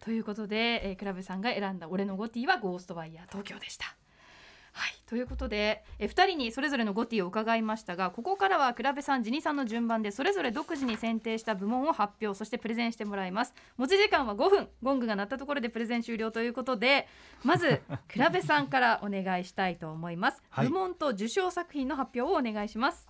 [0.00, 3.96] ということで、えー、クラブさんが選んだ「俺のゴティ」は「ゴーストバイヤー東京」でした。
[4.72, 13.54] はい、ということでえ2人にそれぞれのゴティを伺いましたがここからはクラブさんジニさんの順番でそれぞれ独自に選定した部門を発表そしてプレゼンしてもらいます。
[13.76, 14.68] 持ち時間は5分。
[14.82, 17.08] ゴングが鳴ったところでプレゼン終了ということで
[17.42, 20.68] まず クラブさんからお願いしたいと思います、はい。
[20.68, 23.09] 部門と受賞作品の発表をお願いします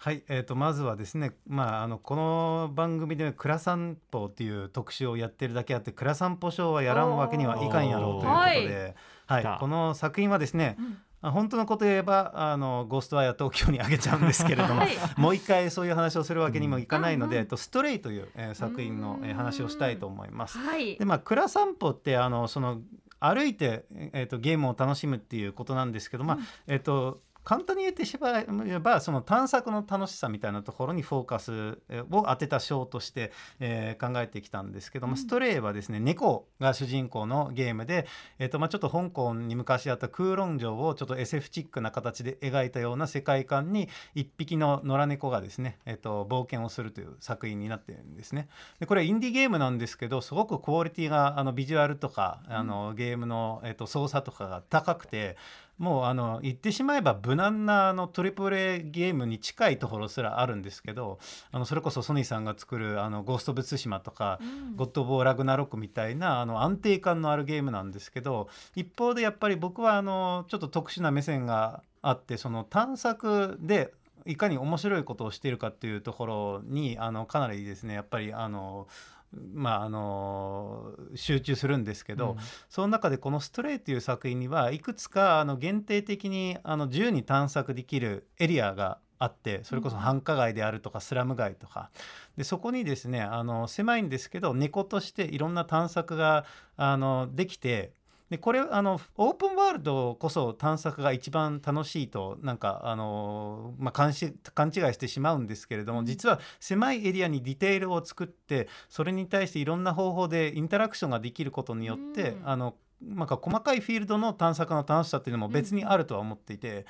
[0.00, 8.30] はい、えー、とまずはですね、まあ、あのこの番組で「倉散歩」っていう特集をやってるだけあって倉散歩賞はやらんわけにはいかんやろうとい
[8.60, 9.58] うことで、はい。
[9.58, 10.98] この作品はですね、ん。
[11.20, 14.90] あ本当のこと言えばあのゴーストワイヤー東京にあげちゃうんですけれども、はい。
[15.18, 17.42] もう一回そういう話をするわけにもいかないので、うん。
[17.42, 20.58] えっと、ストレイという、えー作品の、えー話をしたいと思います。
[20.58, 20.96] はい。
[20.96, 22.82] でまあ蔵散歩ってあのその
[23.20, 38.06] 歩いて、えー、とゲームを楽しむっていうことなんですけど、まあえっ、と簡単に言ってしまえばその探索の楽しさみたいなところにフォーカスえーを当てた賞として、えー考えてきたんですけども、ストレイはですね猫が主人公のゲームで、
[38.38, 48.48] えーとまあ、ちょっと香港に昔あった空論城をちょっと SF チックな形で描いたような世界観に一匹の野良猫がですね、えー、と冒険をするという作品になっているんですね。
[48.78, 55.36] でこれはインディーゲームなんですけどすごくクオリティがあのビジュアルとかあのゲームの、えー、と操作とかが高くて
[55.78, 61.18] もうあの言ってしまえば無難なあのトリプル A ゲームに近いところすらあるんですけど
[61.52, 64.40] あのそれこそソニーさんが作る「あのゴースト・オブ・ツシマ」とか
[64.76, 73.92] 「ゴッド・オブ・オーラグナロック」みたいなあの安定感のあるゲームなんですけど一方でやっぱり僕はあのちょっと特殊な目線があってその探索で
[74.26, 78.86] いかに面白いことをしているかっていうところにあのかなりですねやっぱりあの
[79.32, 82.36] まああの集中するんですけど、うん。
[82.68, 91.90] その中でこの「ストレイ」という作品にはいくつかあの限定的にあの自由に探索できるエリアがあってそれこそ繁華街であるとかスラム街とか。
[92.36, 96.44] でそこにですねあの狭いんですけど猫としていろんな探索が
[96.76, 97.92] あのできて
[98.30, 112.48] でこれあのオープンワールドこそ探索が一番楽しいとなんかあの、まあ、勘し勘違いしてしまうんですけれども実は狭いエリアにディテールを作ってそれに対していろんな方法でインタラクションができることによって、うん。
[112.48, 116.86] あのなんか細かいフィールドの探索の楽しさっていうのも別にあるとは思っていて、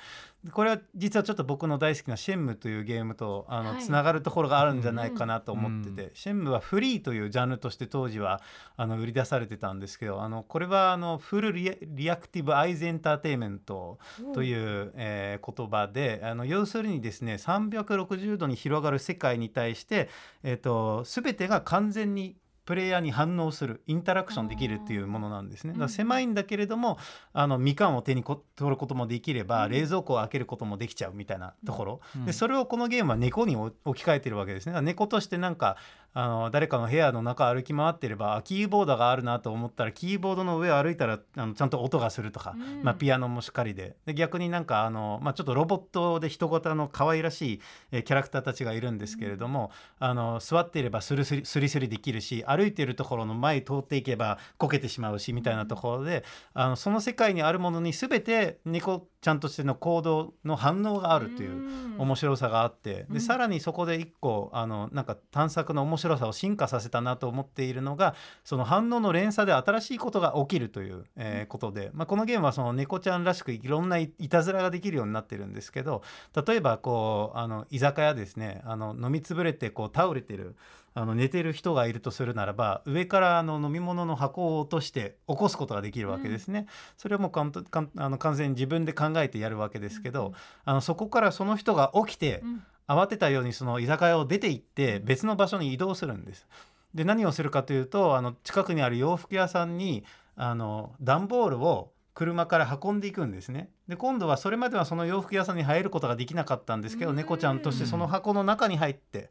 [0.51, 3.83] これは実はちょっと僕の大好きなシェンムーというゲームとあの、はい。
[3.83, 8.41] つながるところがあるんじゃないかなと思ってて、シェンムーはフリーというジャンルとして当時は
[8.75, 13.99] あの売り出されてたんですけどあのこれはあの Full Reactive Eyes Entertainment
[14.33, 20.09] という、えー言葉であの要するにですね360度に広がる世界に対して、
[20.43, 22.35] えー、と全てが完全に
[22.69, 25.73] プレイヤーに反応するインタラクションできるっていうものなんですね。
[25.73, 26.99] だから狭いんだけれども
[27.33, 32.25] あのみかんを手にこ取ることもできれば、冷蔵庫を開けることもできちゃうみたいなところ、うん。
[32.25, 34.79] でそれをこのゲームは猫に置き換えてるわけですね。
[34.81, 35.77] 猫としてなんか
[36.13, 42.83] あの誰かの部屋の中歩き回ってればあキーボードがあるなと思ったらキーボードの上を歩いたらあのちゃんと音がするとか、うん。
[42.83, 43.95] まあ、ピアノもしっかりで。
[44.05, 61.89] で逆になんかあの、まあ、ちょっとロボットで人型の可愛らしい、えーキャラクターたちがいるんですけれども、あの座っていればスルスリスリスリできるし歩いているところの前通っていけばこけてしまうしみたいなところで、あのその世界にあるものに全て猫ちゃんとしての行動の反応があるという。
[61.99, 63.05] 面白さがあって。
[63.09, 63.13] うん。
[63.15, 76.03] でさらにそこで一個あのなんか探索の面白さを進化させたなと思っているのがその反応の連鎖で新しいことが起きるという、えーことで、まあ、このゲームはその猫ちゃんらしくいろんないいたずらができるようになってるんですけど
[76.47, 78.61] 例えばこうあの居酒屋ですね。
[78.65, 80.55] あの飲みつぶれてこう倒れてる
[80.99, 86.67] あの寝てる人がいるとするならば上からあの飲み物の箱を落として起こすことができるわけですね。
[86.97, 90.33] それはもうかんとかんあの完全に自分で考えてやるわけですけど、
[90.65, 96.47] あのそこからその人が起きて、うん慌てたようにその居酒屋を出て行って別の場所に移動するんです。
[96.95, 100.03] で何をするかというとあの近くにある洋服屋さんに
[100.35, 103.69] あの段ボールを車から運んでいくんですね。
[103.87, 109.29] で今度はそれまではその洋服屋さんに入ることができなかったんですけどうん猫ちゃんとしてその箱の中に入って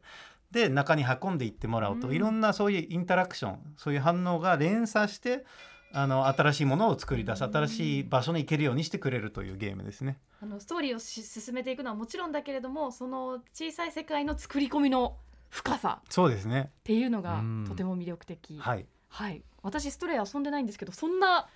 [0.51, 5.45] で中に運んでいってもらうとうんいろんなそういうインタラクションそういう反応が連鎖して
[5.91, 10.19] あの新しいものを作り出す新しい場所に行けるようにしてくれるというゲームですね。
[10.41, 15.17] あのストーリーをし進めていくのはもちろんだけれどもその小さい世界の作り込みの
[15.49, 16.71] 深さそうですね。
[16.79, 18.85] っていうのがうんとても魅力的、はい。
[19.09, 21.47] はい、私ストレイ遊んでないんですけどそんな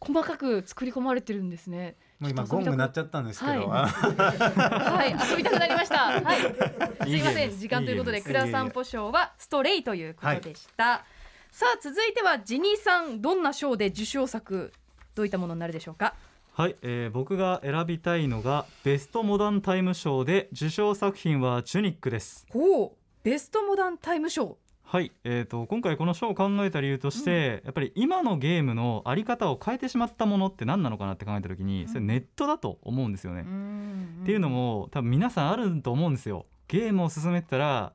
[0.00, 1.96] 細かく作り込まれてるんですね。
[2.18, 6.20] もう今ゴング鳴っちゃったんですけど、はいあはい、遊びたくなりました。
[6.20, 6.40] はい、
[7.08, 11.04] すいません、時間ということで、いいクラ散歩賞はストレイということでした。
[11.52, 14.72] さあ、続いてはジニーさん、どんな賞で受賞作、
[15.14, 16.14] どういったものになるでしょうか？
[16.54, 22.90] はい、えー僕が選びたいのがベストモダンタイム賞で受賞作品はチュニックですほう、
[23.22, 24.58] ベストモダンタイム賞。
[24.90, 33.42] はい、えー、と今回この賞を考えた理由として、やっぱり今のゲームのあり方を変えてしまったものって何なのかなって考えた時にそれネットだと思うんですよね。
[34.22, 36.46] っていうのも多分皆さんあると思うんですよ。
[36.68, 37.92] ゲームを進めてたら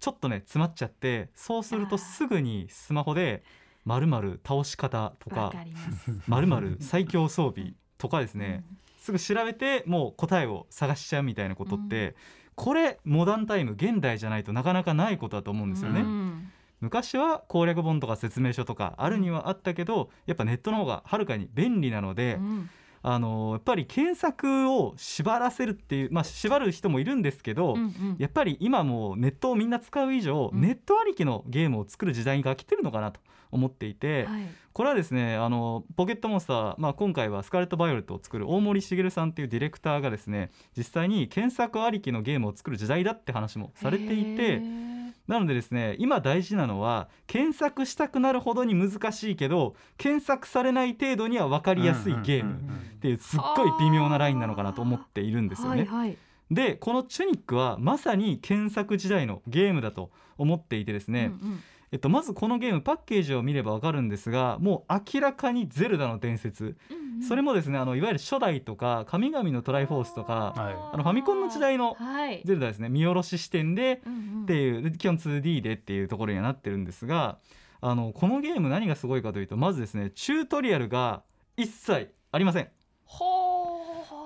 [0.00, 3.42] ちょっとね詰まっちゃってそうするとすぐにスマホで
[3.84, 6.22] 〇〇倒し方とかます。
[6.26, 8.64] 〇〇最強装備とかですね、
[8.96, 12.16] すぐ調べてもう答えを探しちゃうみたいなことって、
[12.54, 16.00] これモダンタイム現代じゃないとなかなかないことだと思うんですよね。
[16.00, 22.70] うん昔は攻略本とか説明書とかあるにはあったけどやっぱネットの方がはるかに便利なので、うん
[23.04, 28.16] あのやっぱり検索を縛らせるっていうまあ縛る人もいるんですけど、うんうん。
[28.18, 30.60] やっぱり今もうネットをみんな使う以上、うん。
[30.60, 34.42] ネットありきのゲームを作る時代が来てるのかなと思っていて、はい。
[34.72, 44.91] これはですねあのポケットモンスター、まあ、今回はスカーレット・バイオレットを作る大森茂さんっていうディレクターがですね実際に検索ありきのゲームを作る時代だって話もされていへてー
[45.28, 55.84] なのでですね今大事なのは検索したくなるほどに難しいけど検索されない程度には分かりやすいゲームっていうすっごい微妙なラインなのかなと思っているんですよね。
[55.84, 56.16] はいはい。
[56.50, 66.76] でこのチュニックはまさに検索時代のゲームだと思っていてですね、うんうんえっと、まずこのゲームパッケージを見ればわかるんですがもう明らかにゼルダの伝説。
[66.90, 67.22] うんうん。
[67.22, 70.74] それもですねあのいわゆる初代とか神々のトライフォースとかはい。
[70.94, 72.42] あのファミコンの時代のはい。
[72.44, 72.88] ゼルダですね。
[72.88, 74.42] 見下ろし視点でうんうん。
[74.44, 77.38] っていうで基本 2D でっていうところにはなってるんですが
[77.82, 81.22] あのこのゲーム何がすごいかというとまずですねチュートリアルが
[81.56, 82.68] 一切ありません。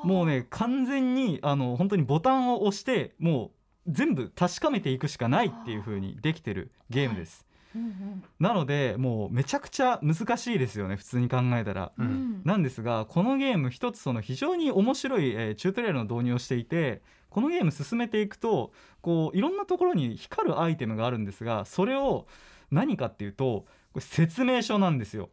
[0.05, 3.51] もうね完全にあの本当にボタンを押してもう
[3.89, 11.93] 全部確かめていくしかないっていう風にできてるゲームです、うんなのでもうめちゃくちゃ難しいですよね普通に考えたら。
[11.99, 22.27] うんううんんなんですがこのゲーム一つその非常に面白い、えーチュートリアルの導入をしていてこのゲーム進めていくとこういろんなところに光るアイテムがあるんですがそれを
[22.71, 25.31] 何かっていうとこれ説明書なんですよ。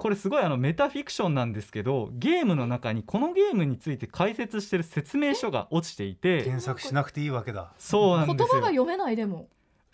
[0.00, 7.72] これすごいあのメタフィクションなんですけどゲームの中にこのゲームについて解説してる説明書が落ちていて検索しなくていいわけだ。
[7.78, 9.48] そうなんですよ言葉が読めないでも。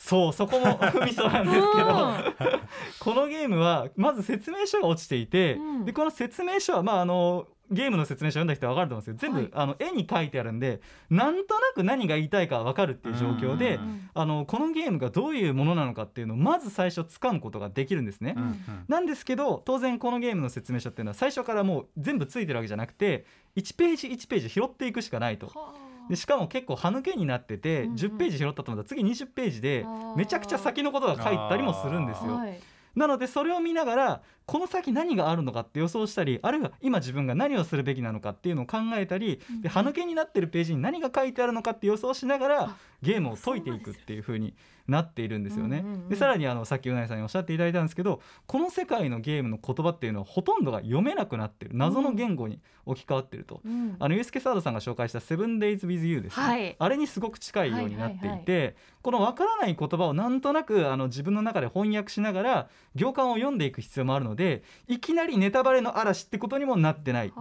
[0.05, 2.53] そうそこも ミソなんですけど
[2.99, 5.85] このゲームはまず説明書が落ちていて、うん。
[5.85, 9.62] でこの説明書はまああのゲームの説明書読んだ人は分かると思うんですけど全部、はい。
[9.62, 18.35] あの絵に書いてあるんでなんとなく何が言いたいか分かるっていう状況でうんあのこのゲームがどういうものなのかっていうのをまず最初掴むことができるんですね。
[18.37, 18.59] うんうん。
[18.88, 25.47] なんですけど当然このゲームの説明書っていうのは最初からもう全部ついてるわけじゃなくて1ページ1ページ拾っていくしかないと。
[26.09, 27.95] でしかも結構歯抜けになってて、うんうん。
[27.97, 29.87] 10ページ拾ったと思ったら次20ページで
[30.17, 32.41] めちゃくちゃ先のことが書いてたりもするんですよ。
[32.94, 44.55] はいなのでそれを見ながらこの先何があるのかって予想したりあるいは今自分が何をするべきなのかっていうのを考えたりで歯抜けになってるページに何が書いてあるのかって予想しながらあゲームを解いていくっていう風に
[44.88, 45.78] なっているんですよね。
[45.78, 46.09] うんうんうん。
[46.09, 53.61] でさらにあのさっきうなぎさんにおっしゃっていただいたんですけどこの世界のゲームの言葉っていうのはほとんどが読めなくなってる謎の言語に置き換わってると。
[53.64, 53.96] うん。
[53.98, 56.76] あのユースケサードさんが紹介した「7days with you」ですね、はい。
[56.78, 67.33] あれにすごく近いようになっていて、このわからない言葉をなんとなくあの自分の中で翻訳しながら行間を読んでいく必要もあるのでいきなりネタバレの嵐ってことにもなってない。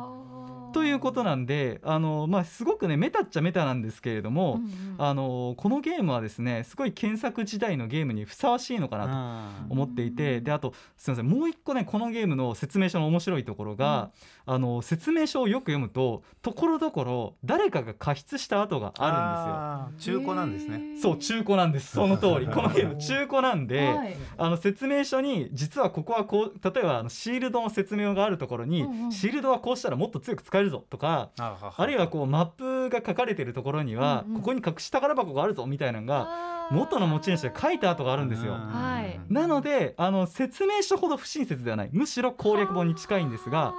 [0.72, 4.96] ということなんであの、まあ、すごくねメタっちゃメタなんですけれども、うんうん。
[4.98, 14.12] あのこのゲームはですねすごい検索時代のゲームにふさわしいのかなとうん思っていてであとすみませんもう一個ねこのゲームの説明書の面白いところが、
[14.46, 20.72] あの説明書をよく読むとところどころ誰かが加筆した跡がああー中古なんですね。
[20.78, 21.14] るんですよ。
[21.14, 21.92] そう中古なんです。
[21.92, 22.48] その通り。
[22.52, 24.16] このゲーム中古なんで、はい。
[24.38, 29.12] あの説明書に実はここはこう例えばあのシールドの説明があるところに、うんうん。
[29.12, 31.74] シールドはこうしたらもっと強く使えるぞとかあはは。
[31.78, 34.42] あるいはこうマップが書かれてるところには、うんうん。
[34.42, 38.54] ここに隠し宝箱があるぞみたいなのが元の持ち主が書いた跡があるんですよ。
[38.54, 39.20] はい。
[39.32, 41.90] なのであの説明書ほど不親切ではない。
[41.92, 43.74] むしろ攻略本に近いんですが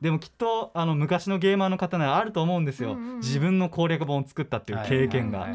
[0.00, 3.16] でもきっとあの昔のゲーマーの方ならあると思うんですよ、うんうんうん。
[3.18, 5.48] 自分の攻略本を作ったっていう経験が。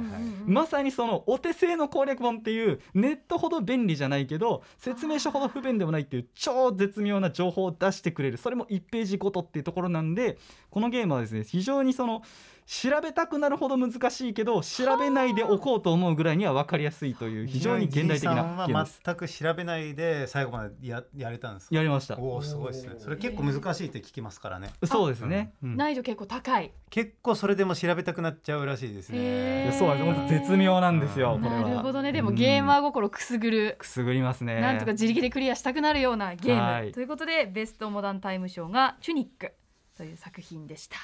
[0.46, 8.38] まさにそのお手製の攻略本っていうネットほど便利じゃないけど説明書ほど不便でもないっていう超絶妙な情報を出してくれる。
[8.38, 10.38] それも1ページごとっていうところなんで
[10.70, 12.24] このゲームはですね非常にその
[12.66, 19.02] 調べたくなるほど難しいけど調べないでおこうと思うぐらいには分かりやすいという非常に現代的なゲームさんはです。
[19.04, 21.76] 全く調べないで最後までややれたんですか？
[21.76, 22.18] やりました。
[22.18, 22.96] おおすごいですね。
[22.98, 24.72] それ結構難しいって聞きますからね。
[24.86, 25.78] そうですね、うん。
[25.78, 26.72] 難易度結構高い。
[26.90, 29.66] 結構それでも調べたくなっちゃうらしいですね。
[29.66, 31.62] やそうです本当絶妙なんですよこれは。
[31.62, 32.12] なるほどね。
[32.12, 32.36] でもうん。
[32.36, 33.76] ゲーマー心くすぐる。
[33.80, 34.62] くすぐりますね。
[34.62, 36.92] なんとか自力でクリアしたくなるようなゲーム、はい。
[36.92, 39.54] ということでベストモダンタイム賞がチュニック
[39.98, 40.98] という作品でした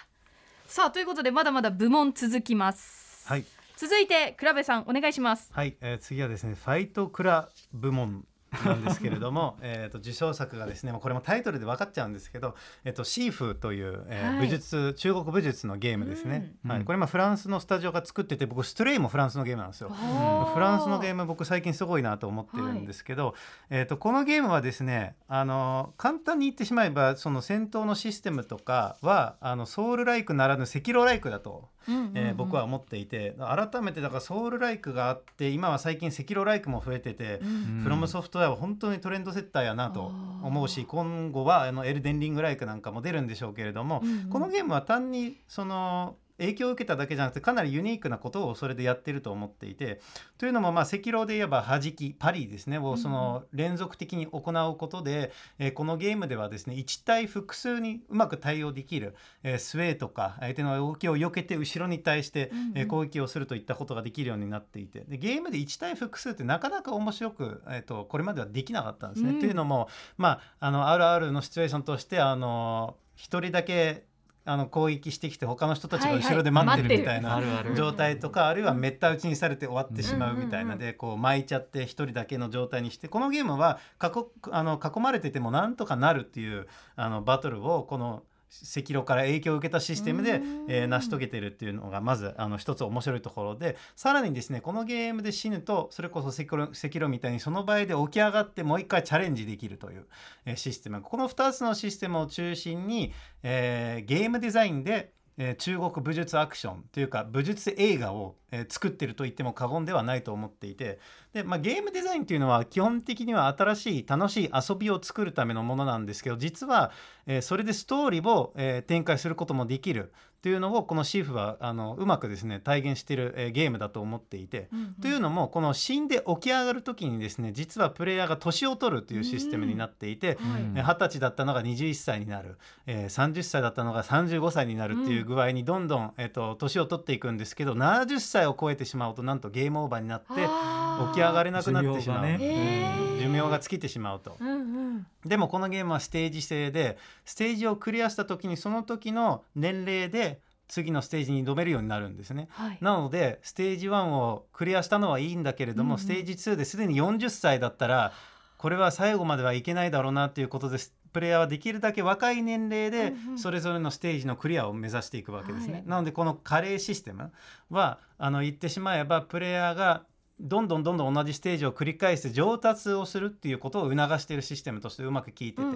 [0.67, 3.45] さあということでまだまだ部門続きます、はい。
[3.77, 5.49] 続いて倉部さんお願いします。
[5.53, 8.25] はい、えー次はですねファイトクラ部門
[8.65, 14.47] なんですけれども えーと受賞作がですねもうこれもタイトルで分かっちゃうんですけど、えー、とシーフという、えーはい。
[14.47, 16.85] 武術中国武術のゲームですね、はい、うん。
[16.85, 19.89] これまあフランスのスタジオが作ってて僕ストレイもフランスのゲームなんですよ。
[19.89, 23.35] フランスのゲーム僕最近すごいなと思ってるんですけど、
[23.69, 31.69] えー、とこのゲームはですねあの簡単に言ってしまえばその戦闘のシステムとかはあのソウルライクならぬ赤狼ライクだと、
[32.15, 37.81] えー僕は思っていて改めてだからソウルライクがあって今は最近赤狼ライクも増えてて、うん。
[37.83, 40.11] フロムソフトウェアは本当にトレンドセッターやなと
[40.43, 50.01] 思うし今後はあのエルデンリングライクなんかも出るんでしょうけれども、このゲームは単にその影響を受けただけじゃなくてかなりユニークなことをそれでやってると思っていて
[50.37, 69.31] というのもまあ赤狼で言えば弾きパリですねをその連続的に行うことで、えーこのゲームではですね1対複数にうまく対応できる、えースウェーとか相手の動きを避けて後ろに対して、えー攻撃をするといったことができるようになっていてでゲームで1対複数ってなかなか面白く、えー、とこれまではできなかったんですね。
[69.31, 69.39] うん。
[69.39, 74.06] というのもまああの RR のシチュエーションとしてあの1人だけ
[74.47, 77.41] あの攻撃してきて他の人たちが後ろで待ってるみたいな
[77.75, 80.75] 状態とかあるいはめった打ちにされて終わってしまうみたいな。
[80.75, 100.05] んでこう巻いちゃって一人だけの状態にしてこのゲームは囲あの囲まれててもなんとかなるっていうあのバトルをこの赤狼から影響を受けたシステムでうん、えー成し遂げてるっていうのがまずあの一つ面白いところでさらにですねこのゲームで死ぬとそれこそ赤狼赤狼みたいにその場合で起き上がってもう一回チャレンジできるという、
[100.45, 101.01] えーシステム。
[101.01, 110.99] この2つのシステムを中心に、えーゲームデザインでえー中国武術アクションというか武術映画を、えー作ってると言っても過言ではないと思っていて
[111.33, 116.91] で、まあ、ゲームデザインというのは基本的には新しい楽しい遊びを作るためのものなんですけど実は、
[117.25, 120.11] えーそれでストーリーを、え展開することもできる。
[120.41, 124.69] というのをこのシーフはあのうまくですね体現している、えーゲームだと思っていて。
[125.01, 130.37] というのもこの死んで起き上がる時にですね実はプレイヤーが年を取るというシステムになっていて、
[130.75, 143.17] 二十歳だったのが21歳になる、えー、30歳だったのが35歳になるっていう具合にどんどん、えー、と年を取っていくんですけど70歳歳を超えてしまうとなんとゲームオーバーになって起き上がれなくなってしまう、寿命がね。
[143.19, 144.37] 寿命が尽きてしまうと。
[144.39, 144.86] うんうん
[145.25, 152.47] でもこのゲームはステージ制でステージをクリアした時にその時の年齢で次のステージに挑めるようになるんですね。
[152.51, 152.77] はい。
[152.81, 156.03] なのでステージ1をクリアしたのはいいんだけれども、うんうん。
[156.03, 158.11] ステージ2ですでに40歳だったら
[158.57, 163.39] これは最後まではいけないだろうなっていうことですプレイヤーはできるだけ若い年齢でうんうん。
[163.39, 165.73] それぞれのステージのクリアを目指していくわけですね。
[165.73, 165.83] はい。
[165.85, 167.31] なのでこのカレーシステム
[167.69, 170.03] はあの言ってしまえばプレイヤーが
[170.39, 175.61] どんどんどんどん同じステージを繰り返して上達をするっていうことを促しているシステムとしてうまく効いてて。
[175.61, 175.75] うんうん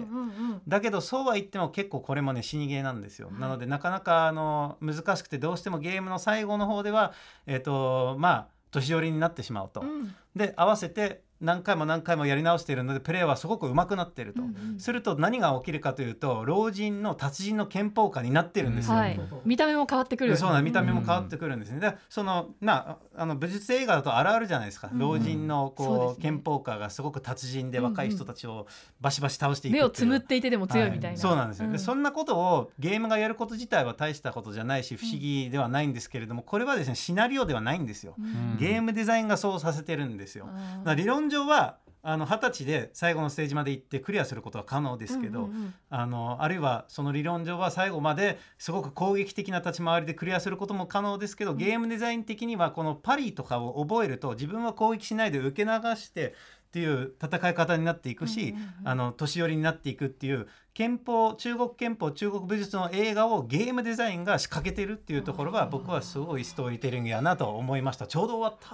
[0.54, 0.62] ん。
[0.68, 7.12] だけどそうは言っても結構これもね死にゲーなんですよ、なのでなかなかあの難しくてどうしてもゲームの最後の方では
[7.46, 10.14] えっ、とまあ年寄りになってしまうと、うん。
[10.36, 14.80] で合わせて何回も何回もやり直しているのでプレイはすごく上手くなっていると、うんうん。
[14.80, 19.20] すると何が起きるかというと老人の達人の憲法下になってるんですよ、はい。
[19.44, 20.36] 見た目も変わってくる。
[20.36, 21.80] そうなん見た目も変わってくるんですね。
[21.80, 26.22] でそのなあの武術映画だとあるあるじゃないですか、うん老人のこう、ね。
[26.22, 28.66] 憲法家がすごく達人でうんうん若い人たちを
[29.00, 29.82] バシバシ倒していくっていう。
[29.82, 31.18] 目をつむっていてでも強いみたいな、はい。
[31.18, 31.72] そうなんですよ、うん。
[31.72, 38.56] でそんなことをゲームがやること自体は大したことじゃないし不思議ではないんですけれどもこれはですねシナリオではないんですよ、うん。
[38.58, 40.48] ゲームデザインがそうさせてるんですよ、
[40.96, 45.74] 理論上はあの20歳で最後のステージまで行ってクリアすることは可能ですけど、うんうんうん。
[45.88, 56.34] あのあるいはその理論上は最後まですごく攻撃的な立ち回りでクリアすることも可能ですけど、ゲームデザイン的にはこのパリとかを覚えると自分は攻撃しないで受け流して
[56.72, 68.06] っていう戦い方になっていくし、あの年寄りになっていくっていう憲法中国憲法中国武術の映画をゲームデザインが仕掛けてるっていうところは僕はすごいストーリーテリングやなと思いました。
[68.06, 68.70] ちょうど終わった。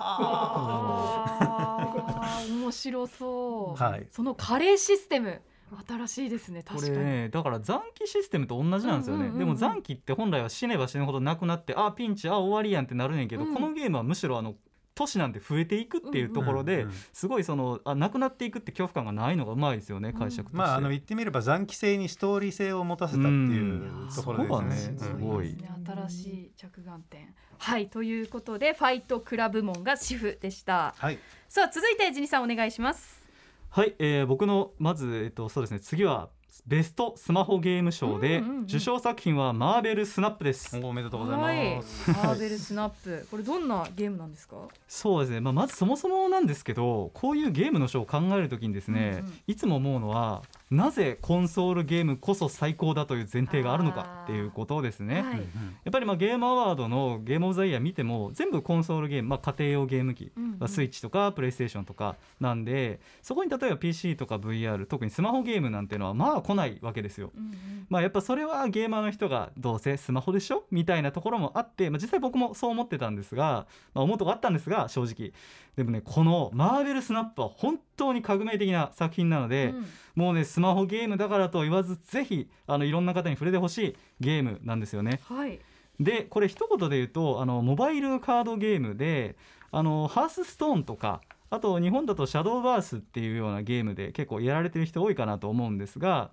[2.49, 4.07] 面白そう、はい。
[4.13, 5.43] そのカレーシステム
[5.89, 13.55] 新しいですねこ確かに、れねだから残機システムと同じなんですよね、でも残機って本来は死ねば死ぬほどなくなってあピンチあ終わりやんってなるねんけど、うん。
[13.55, 14.55] このゲームはむしろあの
[14.99, 20.19] 年なんて増えていくっていうところで、うんうんすごいそのあなくなっていくって恐怖感がないのがうまいですよねうん。
[20.19, 24.99] 解釈として、まああの言ってみれば残機性にストーリー性を持たせたっていうところですね。
[24.99, 25.57] すごい。
[25.87, 27.35] 新しい着眼点。
[27.59, 30.95] はいということでファイトクラブ門が主婦でした。
[30.97, 31.19] はい。
[31.49, 33.27] さあ続いてジニさんお願いします。
[33.71, 36.31] はい、えー僕のまず、えっと、そうですね次は
[36.67, 38.63] ベストスマホゲーム賞で、うんうんうん。
[38.65, 40.79] 受賞作品はマーベルスナップです。
[40.83, 41.77] おめでとうございはい。
[41.77, 42.11] ます。
[42.11, 43.27] マーベルスナップ。
[43.31, 44.57] これどんなゲームなんですか？
[44.87, 49.41] そうですね、まあ、まずそもそもなんですけどこういうゲームの賞を考えるときにですね、うんうん。
[49.47, 55.23] いつも思うのはなぜコンソールゲームこそ最高だという前提があるのかっていうことですね。
[55.23, 55.39] はい
[55.85, 67.31] やっぱりまあゲームアワードのゲームオブザイヤー見ても全部コンソールゲーム、まあ、家庭用ゲーム機、うんうんまあスイッチとかプレイステーションとかなんでそこに例えば PC とか VR 特にスマホゲームなんていうのはまあ来ないわけですよ。
[67.35, 75.33] うんうんまあ、やっぱそれはゲーマーの人がどうせスマホでしょみたいなところもあって、まあ、実際僕もそう思ってたんですが、まあ、思うとこあったんですが正直
[75.77, 79.87] でもねこのマーベルスナップは本当に革命的な作品なので、うん
[80.19, 85.21] もうねスマホゲームだからと言わずぜひあのいろんな方に触れてほしいゲームなんですよね。
[85.23, 85.61] はい
[86.01, 89.37] でこれ一言で言うとあのモバイルカードゲームで
[89.71, 91.21] あのハースストーンとか
[91.51, 96.31] あと日本だとシャドーバースっていうようなゲームで結構やられてる人多いかなと思うんですが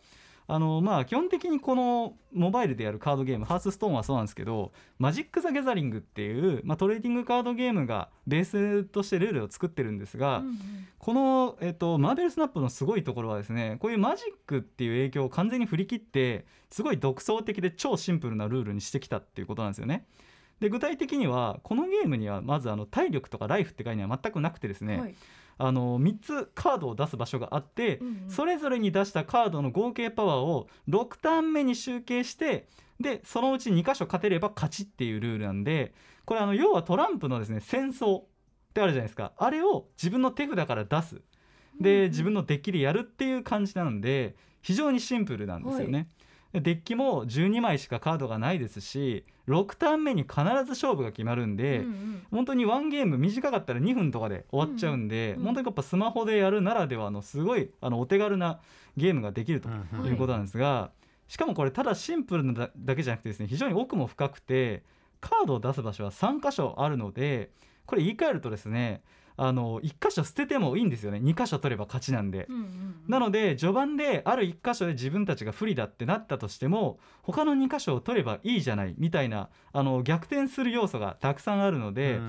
[0.47, 10.55] あのまあ基本的にこのモバイルでやるカードゲームハースストーンはそうなんですけどマジック・ザ・ギャザリングっていう、まあ、トレーディングカードゲームがベースとしてルールを作ってるんですが、うんうん
[11.05, 20.07] この、えっと、マーベルスナップのすごいところはですねこういうマジックっていう影響を完全に振り切ってすごい独創的で超シンプルなルールにしてきたっていうことなんですよね。
[20.59, 25.15] で具体的にはこのゲームにはまずあの体力とかライフって概念は全くなくてですね、はい
[25.58, 28.30] あの3つカードを出す場所があって、うんうん。
[28.30, 32.68] それぞれに出したカードの合計パワーを6ターン目に集計して
[32.99, 35.93] でそのうち2箇所勝てれば勝ちっていうルールなんで
[36.26, 38.26] これあの要はトランプのですね戦争っ
[38.74, 39.32] てあるじゃないですか。
[39.38, 41.22] あれを自分の手札から出す。
[41.80, 46.08] で自分のデッキでやるっていう感じなので非常にシンプルなんですよね。
[46.10, 46.24] で
[46.62, 52.26] デッキも12枚しかカードがないですし6ターン目に必ず勝負が決まるんで、うんうん。
[52.32, 58.60] 本当にワンゲーム短かったら2分とかで終わっちゃうんで、うんうん本当にやっぱスマホでやるならではのすごいあのお手軽な
[58.97, 60.91] ゲームができるということなんですが、
[61.28, 64.84] しかもこれただシンプルなだだけじゃなくてですね非常に奥も深くて
[65.22, 67.49] カードを出す場所は3箇所あるので
[67.86, 69.01] これ言い換えるとですね
[69.38, 71.19] あの1箇所捨ててもいいんですよね。
[71.19, 72.45] 2箇所取れば勝ちなんで。
[72.49, 82.19] うんうんなので序盤である1箇所で自分たちが不利だってなったとしても他の2箇所を取ればいいじゃないみたいなあの逆転する要素がたくさんあるので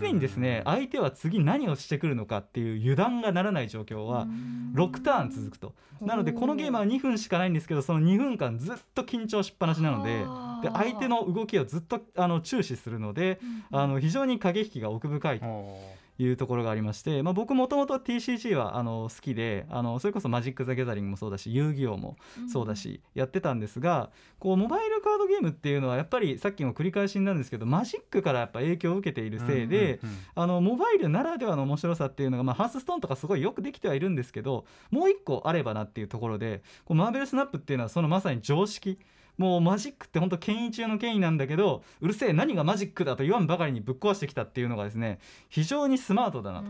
[0.00, 4.26] 常にですね相手は次何をしてくるのかっていう油断がならない状況は
[4.74, 5.74] 6ターン続くと。
[6.00, 13.38] なのでこのゲームは2分しかないんですけどその2分間ずっと緊張しっぱなしなのであで相手の動きをずっとあの注視するので、
[13.70, 15.40] あの非常に駆け引きが奥深い。
[15.40, 22.16] というところがありまして、まあ、僕もともと TCG はあの好きであのそれこそマジック・ザ・ギャザリングもそうだし遊戯王も
[22.52, 30.00] そうだしやってたんですがこうモバイルカードゲームっていうのはやっぱりさっきも繰り返しになるんですけどマジックからやっぱ影響を受けているせいで、
[30.34, 38.98] あのモバイルならではの面白さっていうのが、まあ、ハースストーンとかすごいよくできてはいるんですけどもう一個あればなっていうところでこうマーベルスナップっていうのはそのまさに常識
[39.40, 45.18] もうマジックって本当権威中の権威なんだけどうるせえ何がマジックだと言わんばかりにぶっ壊してきたっていうのがですね
[45.48, 46.66] 非常にスマートだなと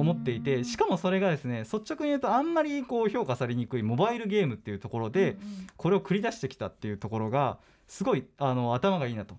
[0.00, 5.36] 思っていてしかもそれがですね率直に言うとあんまりこう評価されにくいモバイルゲームっていうところで
[5.76, 9.36] これを繰り出してきたっていうところがすごいあの頭がいいなと。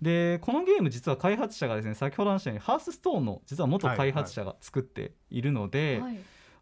[0.00, 6.18] でこのゲーム実は開発者がですね先ほど話したようにハースストーンの実は元開発者が作っているので、はい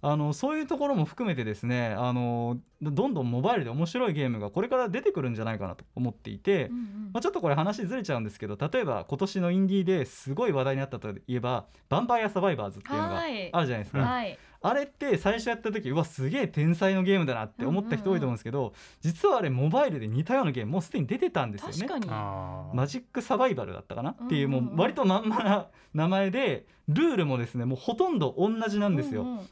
[0.07, 6.69] あのそういうところも含めてですねあのどんどんモバイルで面白いゲームがこれから出てくるんじゃないかなと思っていて、
[7.13, 13.33] まあ、ちょっとこれ話ずれちゃうんですけど例えば今年のインディーですごい話題になったといえば「ヴァンパイアサバイバーズ」っていうのがあはい。
[13.33, 13.99] るじゃないですか。
[14.01, 14.39] はい。
[14.67, 21.75] あれって最初やった時うわすげえ天才のゲームだなって思った人多いと思うんですけど、実はあれモバイルで似たようなゲームもうすでに出てたんですよね。
[21.87, 22.07] 確かに。
[22.11, 22.75] あー。
[22.75, 24.65] マジックサバイバルだったかなっていううんうんうん。
[24.67, 29.23] もう割とまんまな名前でルールもですねもうほとんど同じなんですよ。
[29.23, 29.47] うんうん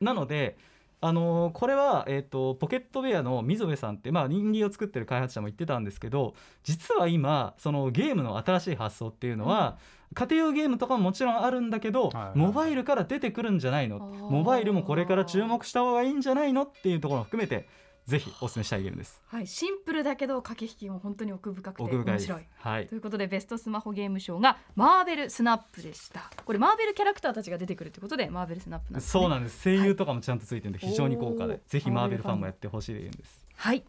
[0.00, 0.56] なので
[1.00, 6.34] あのーこれは、えー、とポケットベアの溝部さんって、まあ、インディーを作ってる開発者も言ってたんですけど
[6.64, 9.78] 実は今そのゲームの新しい発想っていうのは、
[10.14, 13.98] 家庭用ゲームとかももちろんあるんだけど、はいはいモバイルから出てくるんじゃないの？
[13.98, 16.62] モバイルもこれから注目した方がいいんじゃないの？
[16.64, 17.68] っていうところも含めて
[18.08, 19.22] ぜひお勧めしたいゲームです。
[19.26, 19.46] はい。
[19.46, 22.46] シンプルだけど駆け引きも本当に奥深くて面白い。
[22.56, 22.86] はい。
[22.86, 26.30] ということでベストスマホゲーム賞がマーベルスナップでした。
[26.42, 29.62] これマーベルキャラクターたちが出てくるってことでマーベルスナップなんです、ね、そうなんです。
[29.62, 33.44] 声優とかもちゃんとついてるんで非常に豪華で、ぜひマーベルファンもやってほしいゲームです。
[33.56, 33.84] はい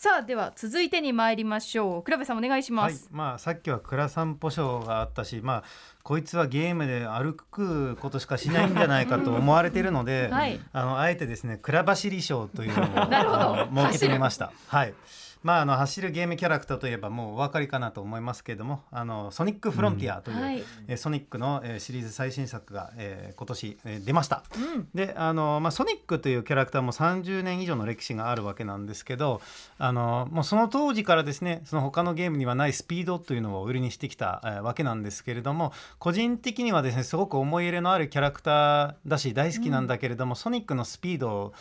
[0.00, 2.02] さあでは続いてに参りましょう。
[2.04, 2.94] 倉部さんお願いしまはい。
[2.94, 5.62] す、まあ、さっきは倉散歩賞があったし、まあ、
[6.04, 10.60] こいつはゲームで歩くことしかしないんじゃないかと思われているので、 はい。
[10.72, 14.52] あのあえてですね倉走り賞というのを 設けてみました。
[14.68, 14.94] はい
[15.42, 20.64] まあ、あの走るゲームキャラクターといえばもうお分かりかなと思いますけれども「あのソニック・フロンティア」という、はい。
[20.86, 24.42] えーソニックの、えーシリーズ最新作が、えー今年、えー出ました。
[24.56, 24.88] うん。
[24.94, 29.40] であの、まあ、ソニックというキャラクターも30年以上の歴史があるわけなんですけど
[29.78, 41.52] あのもうその当時からですねその他のゲームにはないスピードというのを売りにしてきた、えーわけなんですけれども個人的にはですねすごく思い入れのあるキャラクターだし大好きなんだけれども、ソニックのスピード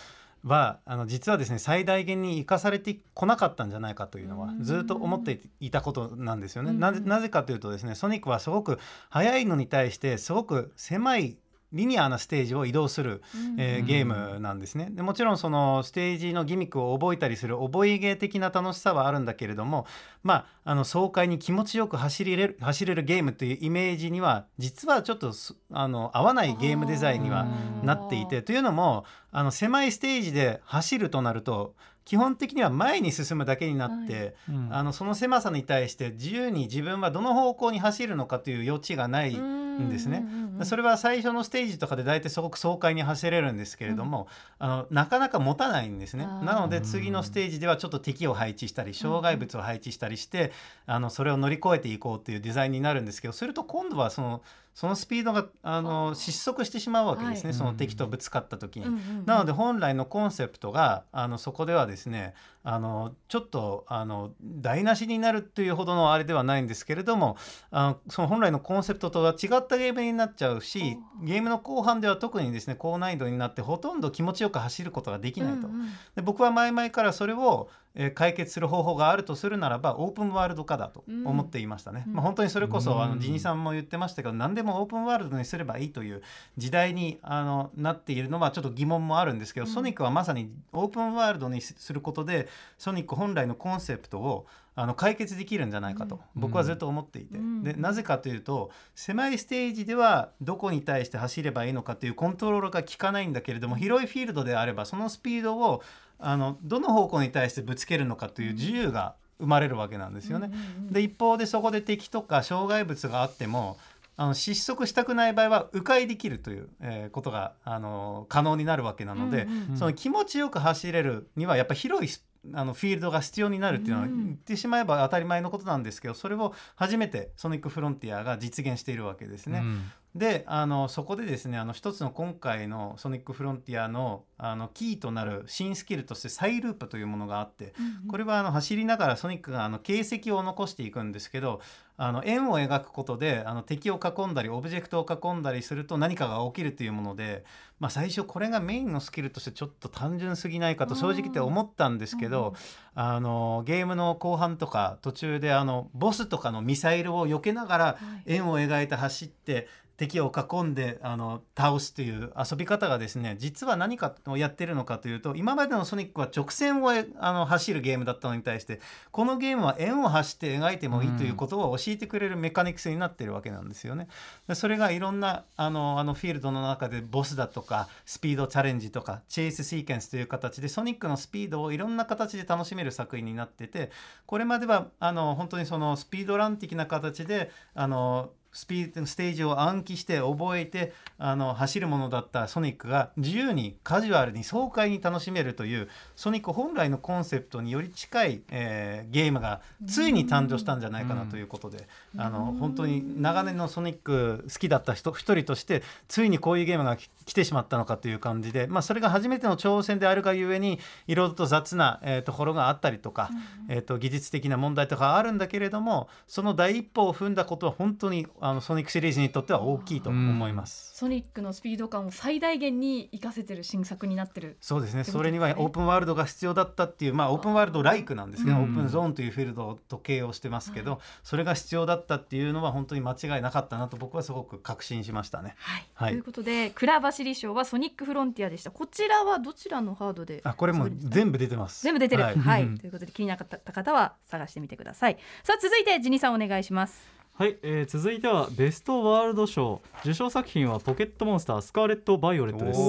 [0.43, 6.71] はあの実はですね最大限に生かされてこなかったんじゃないかというのはずっと思っていたことなんですよね。
[6.71, 8.79] なぜなぜかというとですねソニックはすごく
[9.09, 11.37] 速いのに対してすごく狭い
[11.73, 13.21] リニアなステージを移動する、
[13.57, 14.89] えーゲームなんですね。
[14.91, 19.85] でもちろんそのステージのギミックを覚えたりする覚えゲー的な楽しさはあるんだけれども
[20.23, 27.45] まああの爽快に気持ちよく走れる走れるゲームというイメージには実はちょっとすあの合わないゲームデザインには
[27.83, 31.75] なっていてというのもあの狭いステージで走るとなると
[32.07, 34.69] 基本的には前に進むだけになって、うん。
[34.71, 40.25] あのその狭さに対して自由に自分はどの方向に走るのかという余地がないんですね。
[40.63, 46.25] それは最初のステージとかで大体すごく爽快に走れるんですけれども、あのなかなか持たないんですね。
[46.25, 50.53] なので次のステージではちょっと敵を配置したり障害物を配置したりして、
[50.85, 54.41] あのそれを乗り越えていこうというデザインになるんですけどすると今度はその
[54.77, 57.57] そのスピードがあの失速してしまうわけですね、はい。
[57.57, 58.85] その敵とぶつかった時に。
[58.85, 59.25] うんうんうん。
[59.25, 62.35] なので本来のコンセプトがあのそこではですね
[62.69, 67.37] あのちょっとあの台無しになるというほどのあれではないんですけれども
[67.71, 75.67] あのその本来のコンセプトとは違ったゲームになっちゃうしゲームの後半では特にですね高難易度になってほとんど気持ちよく走ることができないと。
[75.67, 75.89] うんうん。
[76.15, 82.03] で僕は前々からそれを、えー解決する方法があるとするならばオープンワールド化だと思っていましたね。
[82.05, 82.13] うん。
[82.13, 83.11] まあ、本当にそれこそ、あうん。
[83.15, 86.21] のジニさんも言ってましたけど何でもオープンワールドにすればいいという
[86.57, 89.73] 時代にあのなっているのはちょっと疑問もあるんですけど、うん。
[89.73, 92.47] ソニックはまさにオープンワールドにすることで
[92.77, 94.45] ソニック本来のコンセプトを
[94.75, 96.41] あの解決できるんじゃないかと、うん。
[96.41, 97.63] 僕はずっと思っていて、うん。
[97.63, 105.81] でなぜかというと狭いステージではどこに対して走ればいいのかというコントロールが効かないんだけれども広いフィールドであればそのスピードを
[106.19, 110.51] あのどの方向に対してぶつけるのかという自由が生まれるわけなんですよね。
[110.91, 113.77] で一方でそこで敵とか障害物があっても
[114.15, 119.77] あの失速したくない場合は迂回できるという、えーことがあの可能になるわけなので、うんうんうん。
[119.77, 129.59] その気持ちよく走れるにはやっぱ広いスあのフィールドが必要になるっていうのはうん言ってしまえば当たり前のことなんですけどそれを初めてソニックフロンティアが実現しているわけですね。
[129.59, 137.73] うんであのそこでですねあの一つの今回の「ソニックフロンティアの」あのキーとなる新スキルとしてサイループというものがあって
[138.07, 141.59] これはあの走りながらソニックがあの形跡を残していくんですけど
[141.97, 147.43] あの円を描くことであの敵を囲んだりオブジェクトを囲んだりすると何かが起きるというもので、
[147.79, 152.53] まあ、最初これがメインのスキルとしてちょっと単純すぎないかと正直言って思ったんですけど
[152.93, 157.97] あのゲームの後半とか途中であのボスとかのミサイルを避けながら
[158.27, 159.67] 円を描いて走って
[159.97, 168.79] 敵を囲んであの倒すという遊び方がですね実は何かをやってるのかというと今までのソニックは直線をあの走るゲームだったのに対して
[169.11, 174.07] このゲームは円を走って描いてもいいということを教えてくれるメカニクスになってるわけなんですよね。
[174.47, 183.91] でそれがいろんなあのあのフィールドの中でボスだとかスピードチャレンジとかチェイスシーケンスという形でソニックのスピードをいろんな形で楽しめる作品になってて
[184.27, 201.87] これまではあの本当にそのスピードラン的な形であのスピードステージを暗記して覚えてあの走るものだったソニックが自由にカジュアルに爽快に楽しめるというソニック本来のコンセプトにより近い、えー、ゲームがついに誕生したんじゃないかなということで、
[202.17, 213.29] あの本当に長年のソニック好きだった人一人としてついにこういうゲームが来てしまったのかという感じで、まあ、それが初めての挑戦であるがゆえにいろいろと雑な、えー、ところがあったりとか、
[213.69, 220.95] えー、と技術的な問題とかあるんだけれどもその第一歩を踏んだことは本当にあのソニックシリーズにとっては大きいと思います。
[220.95, 224.57] ソニックのスピード感を最大限に活かせてる新作になってる。
[224.61, 225.01] そうですね。
[225.01, 228.63] ってことそれにはオープンワールドが必要だったっていうまあオープンワールドライクなんですけど、うん。
[228.63, 235.55] オープンゾーンというフィールドと形容してますけど、それが必要だったっていうのは本当に間違いなかったなと僕はすごく確信しましたね。
[235.59, 236.11] はい、はい。
[236.11, 240.41] ということでクラ走り賞はソニックフロンティアでしたこちらはどちらのハードで？
[240.43, 241.83] あこれもう全部出てます。
[241.83, 242.23] 全部出てる。
[242.23, 242.63] は、はい。
[242.63, 245.17] いうんということで気になった方は探してみてください。
[245.43, 252.79] さあ続いてジニさんお願いしますはい、えー続いてはベストワールド賞受賞作品はポケットモンスタースカーレット・バイオレットです。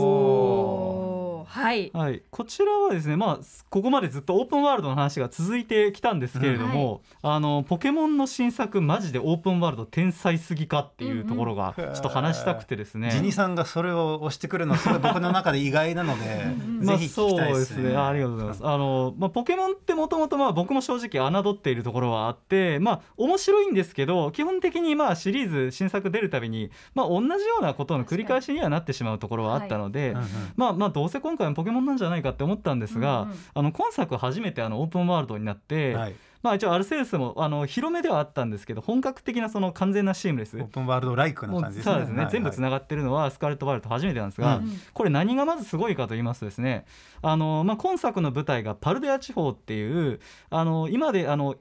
[1.47, 3.39] はいはい、こちらはですね、まあ、
[3.70, 13.11] ここまでずっとオープンワールドの話が続いてきたんですけれども、あのポケモンの新作マジでオープンワールド天才すぎかっていうところがちょっと話したくてですね。
[13.11, 16.45] ジニさんがそれを押してくるのはすごい僕の中で意外なので
[16.80, 17.91] まあ、ぜひ聞きたいでそうですすね。
[17.91, 18.66] ねありがとうございます。
[18.66, 30.11] あの、まあ、ポケモンってもともとまあ僕も正直侮っているところはあってまあ面白いんですけど基本的にまあシリーズ新作出るたびに、まあ、同じようなことの繰り返しにはなってしまうところはあったので。
[30.11, 33.36] うんうんまあまあどうせ今回もポケモンなんじゃないかって思ったんですが、うんうん。
[33.54, 40.56] あの今作初めてあのオープンワールドになって、はい、まあ一応アルセウスもあの広めではあったんですけど本格的なその完全なシームレス。
[40.56, 41.92] オープンワールドライクな感じですね。
[41.92, 44.80] そうですね、はい全部つながってるのはスカーレット・バイオレット初めてなんですが、うん。
[44.94, 46.86] これ何がまずすごいかと言いますとですね
[47.20, 51.56] あの、まあ、今作の舞台がパルデア地方っていうあの今であの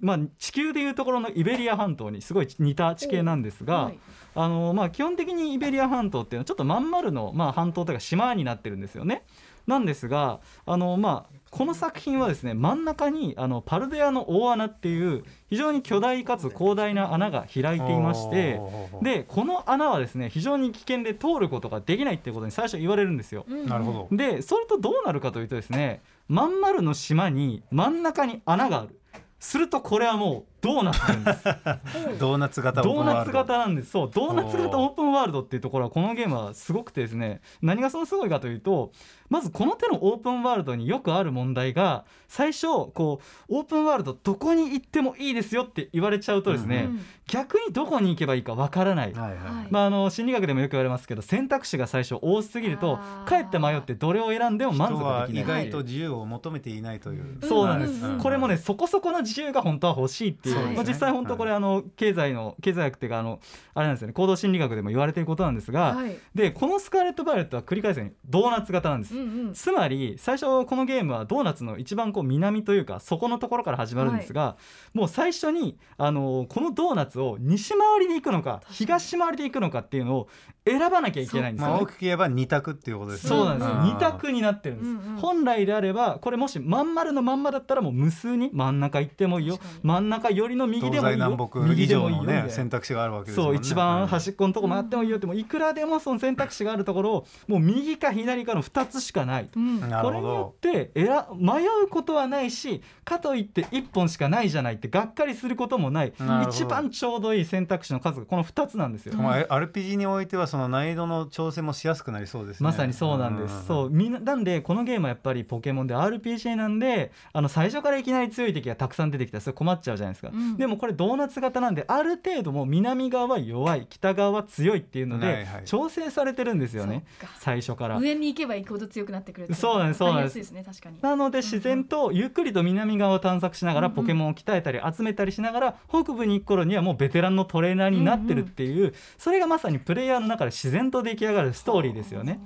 [0.00, 3.98] まあ、地球でいうところのイベリア半島にすごい似た地形なんですが、はい
[4.34, 9.24] あのまあ、基本的にイベリア半島っていうのはちょっとまん丸の、まあ、半島というか島になってるんですよね。
[9.68, 18.58] なんですがあの、まあ、この作品はですね真ん中にあのパルデアの大穴っていう非常に巨大かつ広大な穴が開いていまして
[19.02, 23.44] でこの穴はですね非常に危険で通ることができないっていうことに最初言われるんですよ。
[23.46, 24.16] うんなるほど。
[24.16, 28.97] でそれとどうなるかというとですねまん丸の島に真ん中に穴がある
[29.38, 31.44] するとこれはもうドーナツなんです。
[32.18, 33.00] ドーナツ型オード。
[33.02, 33.90] ーナツ型なんです。
[33.90, 38.92] そうドーナツ型オープンワールドっていうところはこのゲームはすごくてですね何がそのすごいかというと
[39.28, 47.00] まずこの手のオープンワールドによくある問題が最初こうオープンワールドどこに行ってもいいですよって言われちゃうとですね、うん。
[47.26, 49.38] 逆にどこに行けばいいかわからない、はいはい。
[49.38, 57.38] はいまあ、あの心理学でもよく言われますけど選択肢が最初多すぎるとかえって迷ってどれを選んでも満人足できない外と自由を求めていないという。
[57.46, 63.40] そうなんです、うんうんこれもねそこそこの自由が本当は欲しいっていうまあ、実際本当これあの経済の経済学っていうかあの
[63.74, 64.14] あれなんですよね。
[64.14, 66.16] 行動心理学でも言われていることなんですが、はい。
[66.34, 69.52] でこのスカーレット・バイオレットは繰り返すようにドーナツ型なんです、うんうん。
[69.52, 74.56] つまり最初このゲームはドーナツの一番こう南というか底のところから始まるんですが、
[74.94, 80.28] もう最初にあのこのドーナツを西回りで行くのか東回りで行くのかっていうのを
[80.70, 81.74] 選ばなきゃいけないんですよね。
[81.74, 83.28] まあ大きく言えば二択っていうことですね。
[83.28, 85.20] そうなんです、う択になってるんです、うんうん。
[85.20, 89.58] 本来であればこれもしまん丸のまんまだったらもう無数に真ん中行ってもいいよ。
[89.82, 91.26] 真ん中寄りの右東でもいいよ。
[91.26, 92.44] 西南北右以上のでもいいよ。
[92.44, 93.58] ね選択肢があるわけですもんね。
[93.58, 99.80] そう一番端っっこのとこ回ってもいいよってもういくらでもその選択肢があるところをもう右か左かの2つしかないうん。
[99.80, 100.54] なるほこれによど。
[100.56, 101.06] って選
[101.38, 106.12] 迷うことはないしかといって1本しかないじゃないってがっかりすることもない
[106.48, 109.16] 一番ちょうどいい選択肢の数がこの2つなんですよ。
[109.16, 112.64] まあ RPG においてはその難易度の調整もしやすくなりそうですね。
[112.64, 113.66] まさにそうなんです。
[113.66, 120.56] そうみんななんでこのゲームはやっぱりポケモンで RPG なんであの最初からいきなり強い敵がたくさん出てきたらそれ困っちゃうじゃないですか、うん。
[120.56, 125.64] でもこれドーナツ型なんである程度もう南側は弱い北側は強いっていうので、はいはい。
[125.64, 127.04] 調整されてるんですよね。
[127.38, 127.98] 最初から。
[127.98, 130.50] 上に行けば行くほど強くなってくるそうなんですそうなんです。
[130.52, 130.98] ね確かに。
[131.00, 133.96] なので自然とゆっくりと南側を探索しながらうんうん。
[133.98, 142.40] ポケモンを鍛えたり集めたりしながら北部に行く頃にはもうベテランのトレーナーになってるっていうそれがまさにプレイヤーの中で自然と出来上がるストーリーですよね。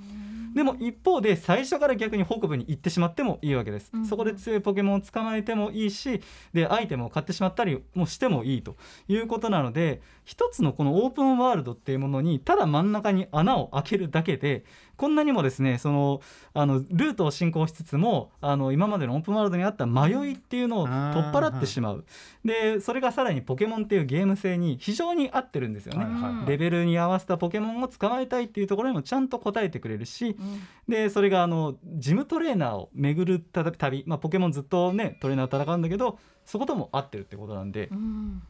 [0.55, 4.00] でも一方で最初から逆に北部に行ってしまってもいいわけです、うん。
[4.00, 6.20] うんそこで強いポケモンを捕まえてもいいし
[6.53, 8.76] でアイテムを買ってしまったりもしてもいいと
[9.09, 14.64] いうことなので一つのこのオープンワールドっていうものにただ真ん中に穴を開けるだけで
[15.03, 16.20] こんなにもですねその
[16.55, 20.94] あのルートを進行しつつもあの今までのオープンワールドにあった迷いっていうのを取っ
[21.32, 22.05] 払ってしまう。
[22.44, 26.05] でそれがさらにポケモンっていうゲーム性に非常に合ってるんですよね。
[26.05, 26.50] はいはいはい。
[26.50, 30.62] レベルに合わせたポケモンを捕まえたいっていうところにもちゃんと答えてくれるしうん。
[30.86, 38.42] でそれがあのジムトレーナーを巡る旅、まあ、ポケモンずっとねトレーナーと戦うんだけどそことも合ってるってことなんでうん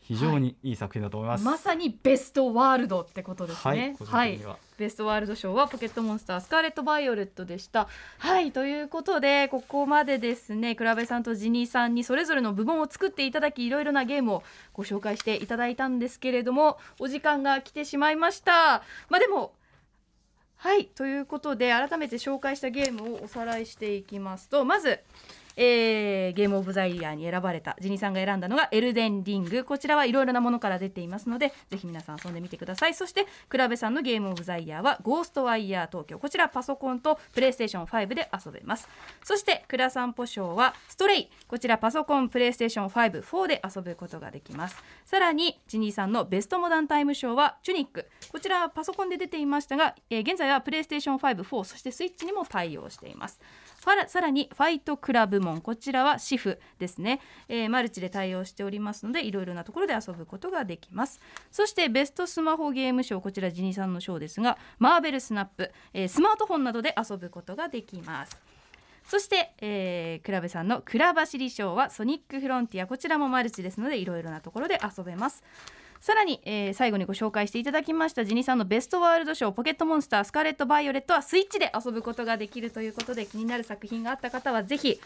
[0.00, 1.44] 非常にいい作品だと思います。
[1.44, 3.96] まさにベストワールドってことですはいね。
[3.98, 7.86] 個人的にはベストワールド賞はポケットモンスタースカーレット・バイオレットでした。
[8.18, 14.42] はいということでここまでですね倉部さんとジニーさんにそれぞれの部門を作っていただきいろいろなゲームを
[14.72, 18.82] ご紹介していただいたんですけれどもお時間が来てしまいました。
[19.10, 19.52] まあでも
[20.56, 25.00] はいということで改めて紹介したゲームをおさらいしていきますとまず、
[25.62, 29.62] えーゲームオブザイヤーに選ばれたジニーさんが選んだのがエルデンリング。
[29.62, 32.94] こちらはいろいろなものから出ていますのでぜひ皆さん遊んでみてください。
[32.94, 36.18] そしてクラベさんのゲームオブザイヤーはゴーストワイヤー東京。
[36.18, 38.88] こちらパソコンとプレイステーション5で遊べます。
[39.22, 41.28] そしてクラサンポ賞はストレイ。
[41.46, 44.82] こちらパソコンプレイステーション54で遊ぶことができます。
[45.04, 48.06] さらにジニーさんのベストモダンタイム賞はチュニック。
[48.32, 53.40] こちらはパソコンで出ていましたが、えー現在はプレイステーション54そしてスイッチにも対応しています。
[53.80, 55.62] さらにファイトクラ部門。
[55.62, 61.18] こちらはシフですね、えーマルチで対応しておりますのでいろいろなところで遊ぶことができます。
[61.50, 68.36] そしてベストスマホゲーム賞こちらジニさんの賞ですがマーベルスナップ、えースマートフォンなどで遊ぶことができます。
[69.02, 72.86] そして、えー、クラブさんのクラ走り賞はソニックフロンティア。
[72.86, 75.42] こちらもマルチですのでいろいろなところで遊べます。
[76.00, 84.98] さらに、えー最後にご紹介していただきましたジニさんのベストワールド賞ポケットモンスタースカーレット・バイオレットはスイッチで遊ぶことができるということで気になる作品があった方はぜひ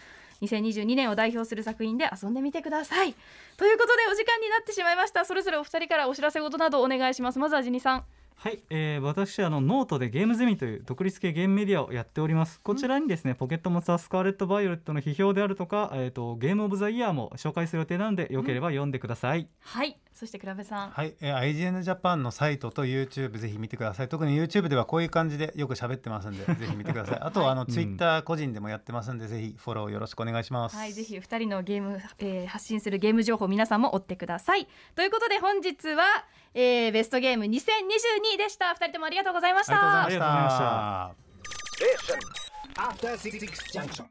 [0.43, 3.15] 2022年を代表する作品で遊んでみてください。
[3.57, 5.25] ということでお時間になってしまいました。
[5.25, 7.39] それぞれお二人からお知らせ事などお願いします。
[7.39, 8.05] まずはジニさん。
[8.37, 12.61] はい、えー、私あのノートでゲームゼミという独立系ゲームメディアをやっております。
[12.61, 20.91] こちらにですね、ポケットモンスタースカーレット・バイオレットの批評であるとか、えー、とゲームオブザイヤーも紹介する予定なのでよければ読んでください、はいそしてクラベさん。
[20.91, 24.09] はい、えー IGN ジャパンのサイトと YouTube ぜひ見てください。
[24.09, 27.19] 特に YouTube ではこういう感じでよく喋ってますんで ぜひ見てください。
[27.21, 30.77] あとはあの Twitter 個人でもやってますんで、ぜひフォローよろしくお願いします。
[30.77, 34.69] はい、ぜひ二人のゲーム、えー発信するゲーム情報皆さんも追ってください。
[34.95, 36.05] ということで本日は、
[36.55, 38.73] えーベストゲーム2022でした。
[38.75, 40.05] 二人ともありがとうございました。
[40.05, 41.15] ありがとうございま
[43.93, 44.05] した